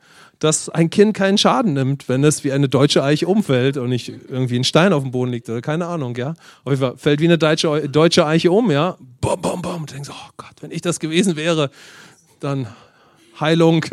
dass 0.43 0.69
ein 0.69 0.91
Kind 0.91 1.15
keinen 1.15 1.39
Schaden 1.39 1.75
nimmt, 1.75 2.09
wenn 2.09 2.25
es 2.25 2.43
wie 2.43 2.51
eine 2.51 2.69
deutsche 2.69 3.05
Eiche 3.05 3.29
umfällt 3.29 3.77
und 3.77 3.89
nicht 3.89 4.09
irgendwie 4.09 4.57
ein 4.57 4.65
Stein 4.65 4.93
auf 4.93 5.05
dem 5.05 5.13
Boden 5.13 5.31
liegt 5.31 5.49
oder 5.49 5.61
keine 5.61 5.87
Ahnung, 5.87 6.17
ja. 6.17 6.31
Auf 6.65 6.73
jeden 6.73 6.81
Fall 6.81 6.97
fällt 6.97 7.21
wie 7.21 7.27
eine 7.27 7.39
deutsche, 7.39 7.89
deutsche 7.89 8.27
Eiche 8.27 8.51
um, 8.51 8.71
ja. 8.73 8.97
Bom, 9.21 9.41
bom, 9.41 9.63
bom. 9.63 9.87
Denkst, 9.87 10.11
oh 10.13 10.31
Gott, 10.37 10.55
wenn 10.61 10.73
ich 10.73 10.81
das 10.81 10.99
gewesen 10.99 11.37
wäre, 11.37 11.71
dann 12.41 12.67
Heilung. 13.39 13.85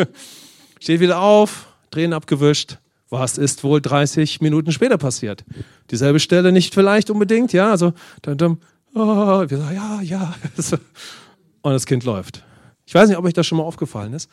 Steht 0.80 1.02
wieder 1.02 1.21
auf, 1.21 1.67
Tränen 1.91 2.13
abgewischt. 2.13 2.80
Was 3.10 3.38
ist 3.38 3.63
wohl 3.63 3.82
30 3.82 4.39
Minuten 4.41 4.72
später 4.72 4.98
passiert? 4.98 5.43
Dieselbe 5.89 6.19
Stelle 6.19 6.52
nicht 6.52 6.74
vielleicht 6.74 7.10
unbedingt, 7.10 7.54
ja. 7.54 7.72
Also, 7.72 7.93
dann, 8.22 8.38
dann 8.38 8.58
oh, 8.93 9.45
wir 9.48 9.58
sagen, 9.58 9.76
ja, 9.76 10.02
ja. 10.02 10.36
Und 11.62 11.74
das 11.74 11.86
Kind 11.86 12.04
läuft. 12.04 12.43
Ich 12.86 12.93
weiß 12.93 13.10
nicht, 13.10 13.17
ob 13.17 13.26
euch 13.26 13.34
das 13.34 13.48
schon 13.48 13.58
mal 13.58 13.63
aufgefallen 13.63 14.13
ist. 14.13 14.30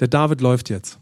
Der 0.00 0.08
David 0.08 0.40
läuft 0.40 0.70
jetzt. 0.70 0.98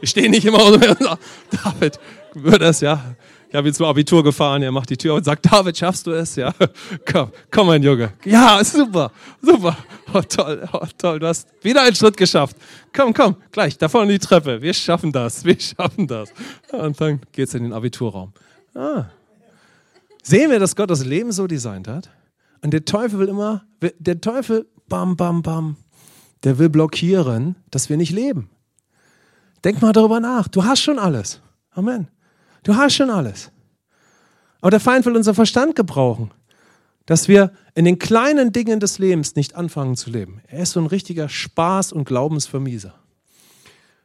Ich 0.00 0.10
stehe 0.10 0.28
nicht 0.30 0.44
immer 0.44 0.60
sage, 0.72 0.96
David, 1.64 1.98
würde 2.34 2.66
es, 2.66 2.80
ja. 2.80 3.16
Ich 3.48 3.54
habe 3.54 3.68
ihn 3.68 3.74
zum 3.74 3.86
Abitur 3.86 4.24
gefahren, 4.24 4.62
er 4.62 4.72
macht 4.72 4.90
die 4.90 4.96
Tür 4.96 5.14
und 5.14 5.24
sagt, 5.24 5.46
David, 5.50 5.76
schaffst 5.76 6.06
du 6.06 6.12
es? 6.12 6.34
Ja, 6.36 6.52
komm, 7.10 7.30
komm, 7.50 7.68
mein 7.68 7.82
Junge. 7.82 8.12
Ja, 8.24 8.62
super, 8.64 9.12
super. 9.40 9.76
Oh, 10.12 10.20
toll, 10.20 10.68
oh, 10.72 10.86
toll, 10.98 11.18
du 11.20 11.26
hast 11.26 11.48
wieder 11.62 11.82
einen 11.82 11.94
Schritt 11.94 12.16
geschafft. 12.16 12.56
Komm, 12.92 13.14
komm, 13.14 13.36
gleich, 13.52 13.78
da 13.78 13.88
vorne 13.88 14.12
die 14.12 14.18
Treppe. 14.18 14.60
Wir 14.60 14.74
schaffen 14.74 15.12
das, 15.12 15.44
wir 15.44 15.58
schaffen 15.60 16.06
das. 16.06 16.32
Und 16.72 17.00
dann 17.00 17.20
geht 17.32 17.48
es 17.48 17.54
in 17.54 17.62
den 17.62 17.72
Abiturraum. 17.72 18.32
Ah. 18.74 19.06
Sehen 20.22 20.50
wir, 20.50 20.58
dass 20.58 20.74
Gott 20.74 20.90
das 20.90 21.04
Leben 21.04 21.30
so 21.30 21.46
designt 21.46 21.86
hat? 21.86 22.10
Und 22.62 22.72
der 22.72 22.84
Teufel 22.84 23.20
will 23.20 23.28
immer, 23.28 23.64
der 23.80 24.20
Teufel, 24.20 24.66
bam, 24.88 25.16
bam, 25.16 25.42
bam, 25.42 25.76
der 26.42 26.58
will 26.58 26.68
blockieren, 26.68 27.56
dass 27.70 27.88
wir 27.88 27.96
nicht 27.96 28.12
leben. 28.12 28.50
Denk 29.64 29.80
mal 29.82 29.92
darüber 29.92 30.20
nach. 30.20 30.48
Du 30.48 30.64
hast 30.64 30.80
schon 30.80 30.98
alles. 30.98 31.40
Amen. 31.70 32.08
Du 32.66 32.74
hast 32.74 32.94
schon 32.94 33.10
alles. 33.10 33.52
Aber 34.60 34.72
der 34.72 34.80
Feind 34.80 35.06
will 35.06 35.14
unser 35.14 35.34
Verstand 35.34 35.76
gebrauchen, 35.76 36.32
dass 37.04 37.28
wir 37.28 37.52
in 37.76 37.84
den 37.84 38.00
kleinen 38.00 38.50
Dingen 38.50 38.80
des 38.80 38.98
Lebens 38.98 39.36
nicht 39.36 39.54
anfangen 39.54 39.94
zu 39.94 40.10
leben. 40.10 40.40
Er 40.48 40.64
ist 40.64 40.72
so 40.72 40.80
ein 40.80 40.86
richtiger 40.86 41.26
Spaß- 41.26 41.92
und 41.92 42.06
Glaubensvermieser. 42.06 42.94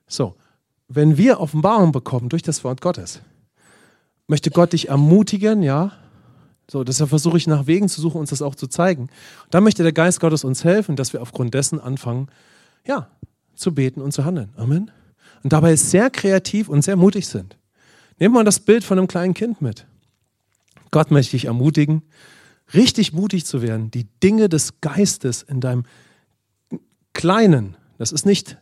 So, 0.05 0.35
wenn 0.87 1.17
wir 1.17 1.39
Offenbarung 1.39 1.91
bekommen 1.91 2.29
durch 2.29 2.43
das 2.43 2.63
Wort 2.63 2.81
Gottes, 2.81 3.21
möchte 4.27 4.51
Gott 4.51 4.73
dich 4.73 4.89
ermutigen, 4.89 5.63
ja, 5.63 5.93
so, 6.69 6.83
deshalb 6.83 7.09
versuche 7.09 7.37
ich 7.37 7.47
nach 7.47 7.65
Wegen 7.65 7.89
zu 7.89 7.99
suchen, 7.99 8.19
uns 8.19 8.29
das 8.29 8.43
auch 8.43 8.53
zu 8.53 8.67
zeigen. 8.67 9.09
Dann 9.49 9.63
möchte 9.63 9.81
der 9.81 9.91
Geist 9.91 10.19
Gottes 10.19 10.43
uns 10.43 10.63
helfen, 10.63 10.95
dass 10.95 11.13
wir 11.13 11.23
aufgrund 11.23 11.55
dessen 11.55 11.79
anfangen, 11.79 12.27
ja, 12.85 13.09
zu 13.55 13.73
beten 13.73 14.01
und 14.01 14.11
zu 14.11 14.23
handeln. 14.23 14.53
Amen 14.55 14.91
und 15.43 15.53
dabei 15.53 15.75
sehr 15.75 16.09
kreativ 16.09 16.69
und 16.69 16.81
sehr 16.83 16.95
mutig 16.95 17.27
sind. 17.27 17.57
Nehmen 18.21 18.35
wir 18.35 18.43
das 18.43 18.59
Bild 18.59 18.83
von 18.83 18.99
einem 18.99 19.07
kleinen 19.07 19.33
Kind 19.33 19.63
mit. 19.63 19.87
Gott 20.91 21.09
möchte 21.09 21.31
dich 21.31 21.45
ermutigen, 21.45 22.03
richtig 22.71 23.13
mutig 23.13 23.47
zu 23.47 23.63
werden, 23.63 23.89
die 23.89 24.05
Dinge 24.21 24.47
des 24.47 24.79
Geistes 24.79 25.41
in 25.41 25.59
deinem 25.59 25.85
kleinen, 27.13 27.75
das 27.97 28.11
ist 28.11 28.27
nicht 28.27 28.57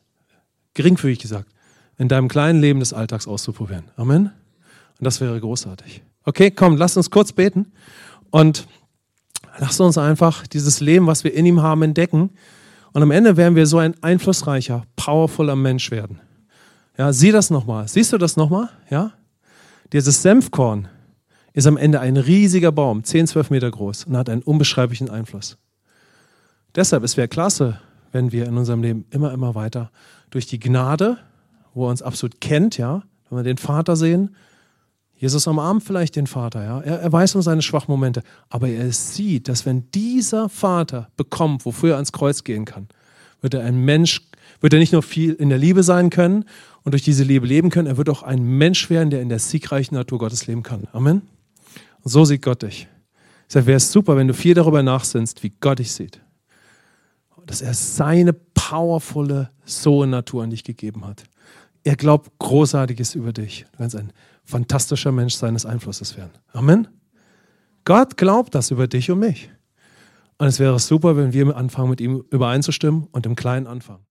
geringfügig 0.75 1.19
gesagt, 1.19 1.51
in 1.97 2.07
deinem 2.07 2.29
kleinen 2.29 2.61
Leben 2.61 2.79
des 2.79 2.93
Alltags 2.93 3.27
auszuprobieren. 3.27 3.83
Amen. 3.97 4.27
Und 4.97 5.03
das 5.03 5.19
wäre 5.19 5.37
großartig. 5.37 6.03
Okay, 6.23 6.51
komm, 6.51 6.77
lass 6.77 6.95
uns 6.95 7.11
kurz 7.11 7.33
beten 7.33 7.73
und 8.29 8.65
lass 9.57 9.77
uns 9.81 9.97
einfach 9.97 10.47
dieses 10.47 10.79
Leben, 10.79 11.05
was 11.05 11.25
wir 11.25 11.33
in 11.33 11.45
ihm 11.45 11.61
haben, 11.61 11.81
entdecken. 11.81 12.29
Und 12.93 13.03
am 13.03 13.11
Ende 13.11 13.35
werden 13.35 13.57
wir 13.57 13.65
so 13.65 13.77
ein 13.77 14.01
einflussreicher, 14.01 14.85
powervoller 14.95 15.57
Mensch 15.57 15.91
werden. 15.91 16.21
Ja, 16.97 17.11
sieh 17.11 17.33
das 17.33 17.49
nochmal. 17.49 17.89
Siehst 17.89 18.13
du 18.13 18.17
das 18.17 18.37
nochmal? 18.37 18.69
Ja? 18.89 19.11
Dieses 19.91 20.21
Senfkorn 20.21 20.87
ist 21.53 21.65
am 21.65 21.77
Ende 21.77 21.99
ein 21.99 22.17
riesiger 22.17 22.71
Baum, 22.71 23.03
10, 23.03 23.27
12 23.27 23.49
Meter 23.49 23.71
groß 23.71 24.05
und 24.05 24.17
hat 24.17 24.29
einen 24.29 24.43
unbeschreiblichen 24.43 25.09
Einfluss. 25.09 25.57
Deshalb, 26.75 27.03
es 27.03 27.17
wäre 27.17 27.27
klasse, 27.27 27.79
wenn 28.11 28.31
wir 28.31 28.45
in 28.45 28.55
unserem 28.57 28.83
Leben 28.83 29.05
immer, 29.09 29.33
immer 29.33 29.55
weiter 29.55 29.91
durch 30.29 30.45
die 30.45 30.59
Gnade, 30.59 31.17
wo 31.73 31.87
er 31.87 31.89
uns 31.89 32.03
absolut 32.03 32.39
kennt, 32.39 32.77
ja, 32.77 33.03
wenn 33.29 33.39
wir 33.39 33.43
den 33.43 33.57
Vater 33.57 33.95
sehen, 33.95 34.35
Jesus 35.15 35.47
umarmt 35.47 35.83
vielleicht 35.83 36.15
den 36.15 36.27
Vater, 36.27 36.63
ja. 36.63 36.79
Er, 36.81 37.01
er 37.01 37.11
weiß 37.11 37.35
um 37.35 37.41
seine 37.41 37.61
schwachen 37.61 37.91
Momente, 37.91 38.23
aber 38.49 38.69
er 38.69 38.91
sieht, 38.93 39.47
dass 39.47 39.65
wenn 39.65 39.89
dieser 39.91 40.49
Vater 40.49 41.09
bekommt, 41.17 41.65
wofür 41.65 41.91
er 41.91 41.95
ans 41.95 42.11
Kreuz 42.11 42.43
gehen 42.43 42.65
kann, 42.65 42.87
wird 43.41 43.55
er 43.55 43.65
ein 43.65 43.83
Mensch, 43.83 44.21
wird 44.61 44.73
er 44.73 44.79
nicht 44.79 44.93
nur 44.93 45.03
viel 45.03 45.33
in 45.33 45.49
der 45.49 45.57
Liebe 45.57 45.83
sein 45.83 46.09
können 46.09 46.45
und 46.83 46.93
durch 46.93 47.03
diese 47.03 47.23
Liebe 47.23 47.45
leben 47.45 47.69
können. 47.69 47.87
Er 47.87 47.97
wird 47.97 48.09
auch 48.09 48.23
ein 48.23 48.43
Mensch 48.43 48.89
werden, 48.89 49.09
der 49.09 49.21
in 49.21 49.29
der 49.29 49.39
siegreichen 49.39 49.95
Natur 49.95 50.19
Gottes 50.19 50.47
leben 50.47 50.63
kann. 50.63 50.87
Amen. 50.91 51.21
Und 52.03 52.11
so 52.11 52.25
sieht 52.25 52.41
Gott 52.41 52.61
dich. 52.63 52.87
Deshalb 53.47 53.65
wäre 53.65 53.77
es 53.77 53.91
super, 53.91 54.15
wenn 54.15 54.27
du 54.27 54.33
viel 54.33 54.53
darüber 54.53 54.83
nachsinnst, 54.83 55.43
wie 55.43 55.51
Gott 55.59 55.79
dich 55.79 55.91
sieht. 55.91 56.21
Dass 57.45 57.61
er 57.61 57.73
seine 57.73 58.33
powervolle 58.33 59.49
Sohn-Natur 59.65 60.43
an 60.43 60.51
dich 60.51 60.63
gegeben 60.63 61.05
hat. 61.05 61.23
Er 61.83 61.95
glaubt 61.95 62.31
Großartiges 62.37 63.15
über 63.15 63.33
dich. 63.33 63.65
Du 63.71 63.77
kannst 63.79 63.95
ein 63.95 64.13
fantastischer 64.43 65.11
Mensch 65.11 65.33
seines 65.33 65.65
Einflusses 65.65 66.15
werden. 66.17 66.31
Amen. 66.53 66.87
Gott 67.85 68.17
glaubt 68.17 68.53
das 68.53 68.69
über 68.69 68.87
dich 68.87 69.09
und 69.09 69.19
mich. 69.19 69.49
Und 70.37 70.47
es 70.47 70.59
wäre 70.59 70.77
super, 70.79 71.17
wenn 71.17 71.33
wir 71.33 71.55
anfangen, 71.55 71.89
mit 71.89 72.01
ihm 72.01 72.23
übereinzustimmen 72.29 73.07
und 73.11 73.25
im 73.25 73.35
Kleinen 73.35 73.67
anfangen. 73.67 74.05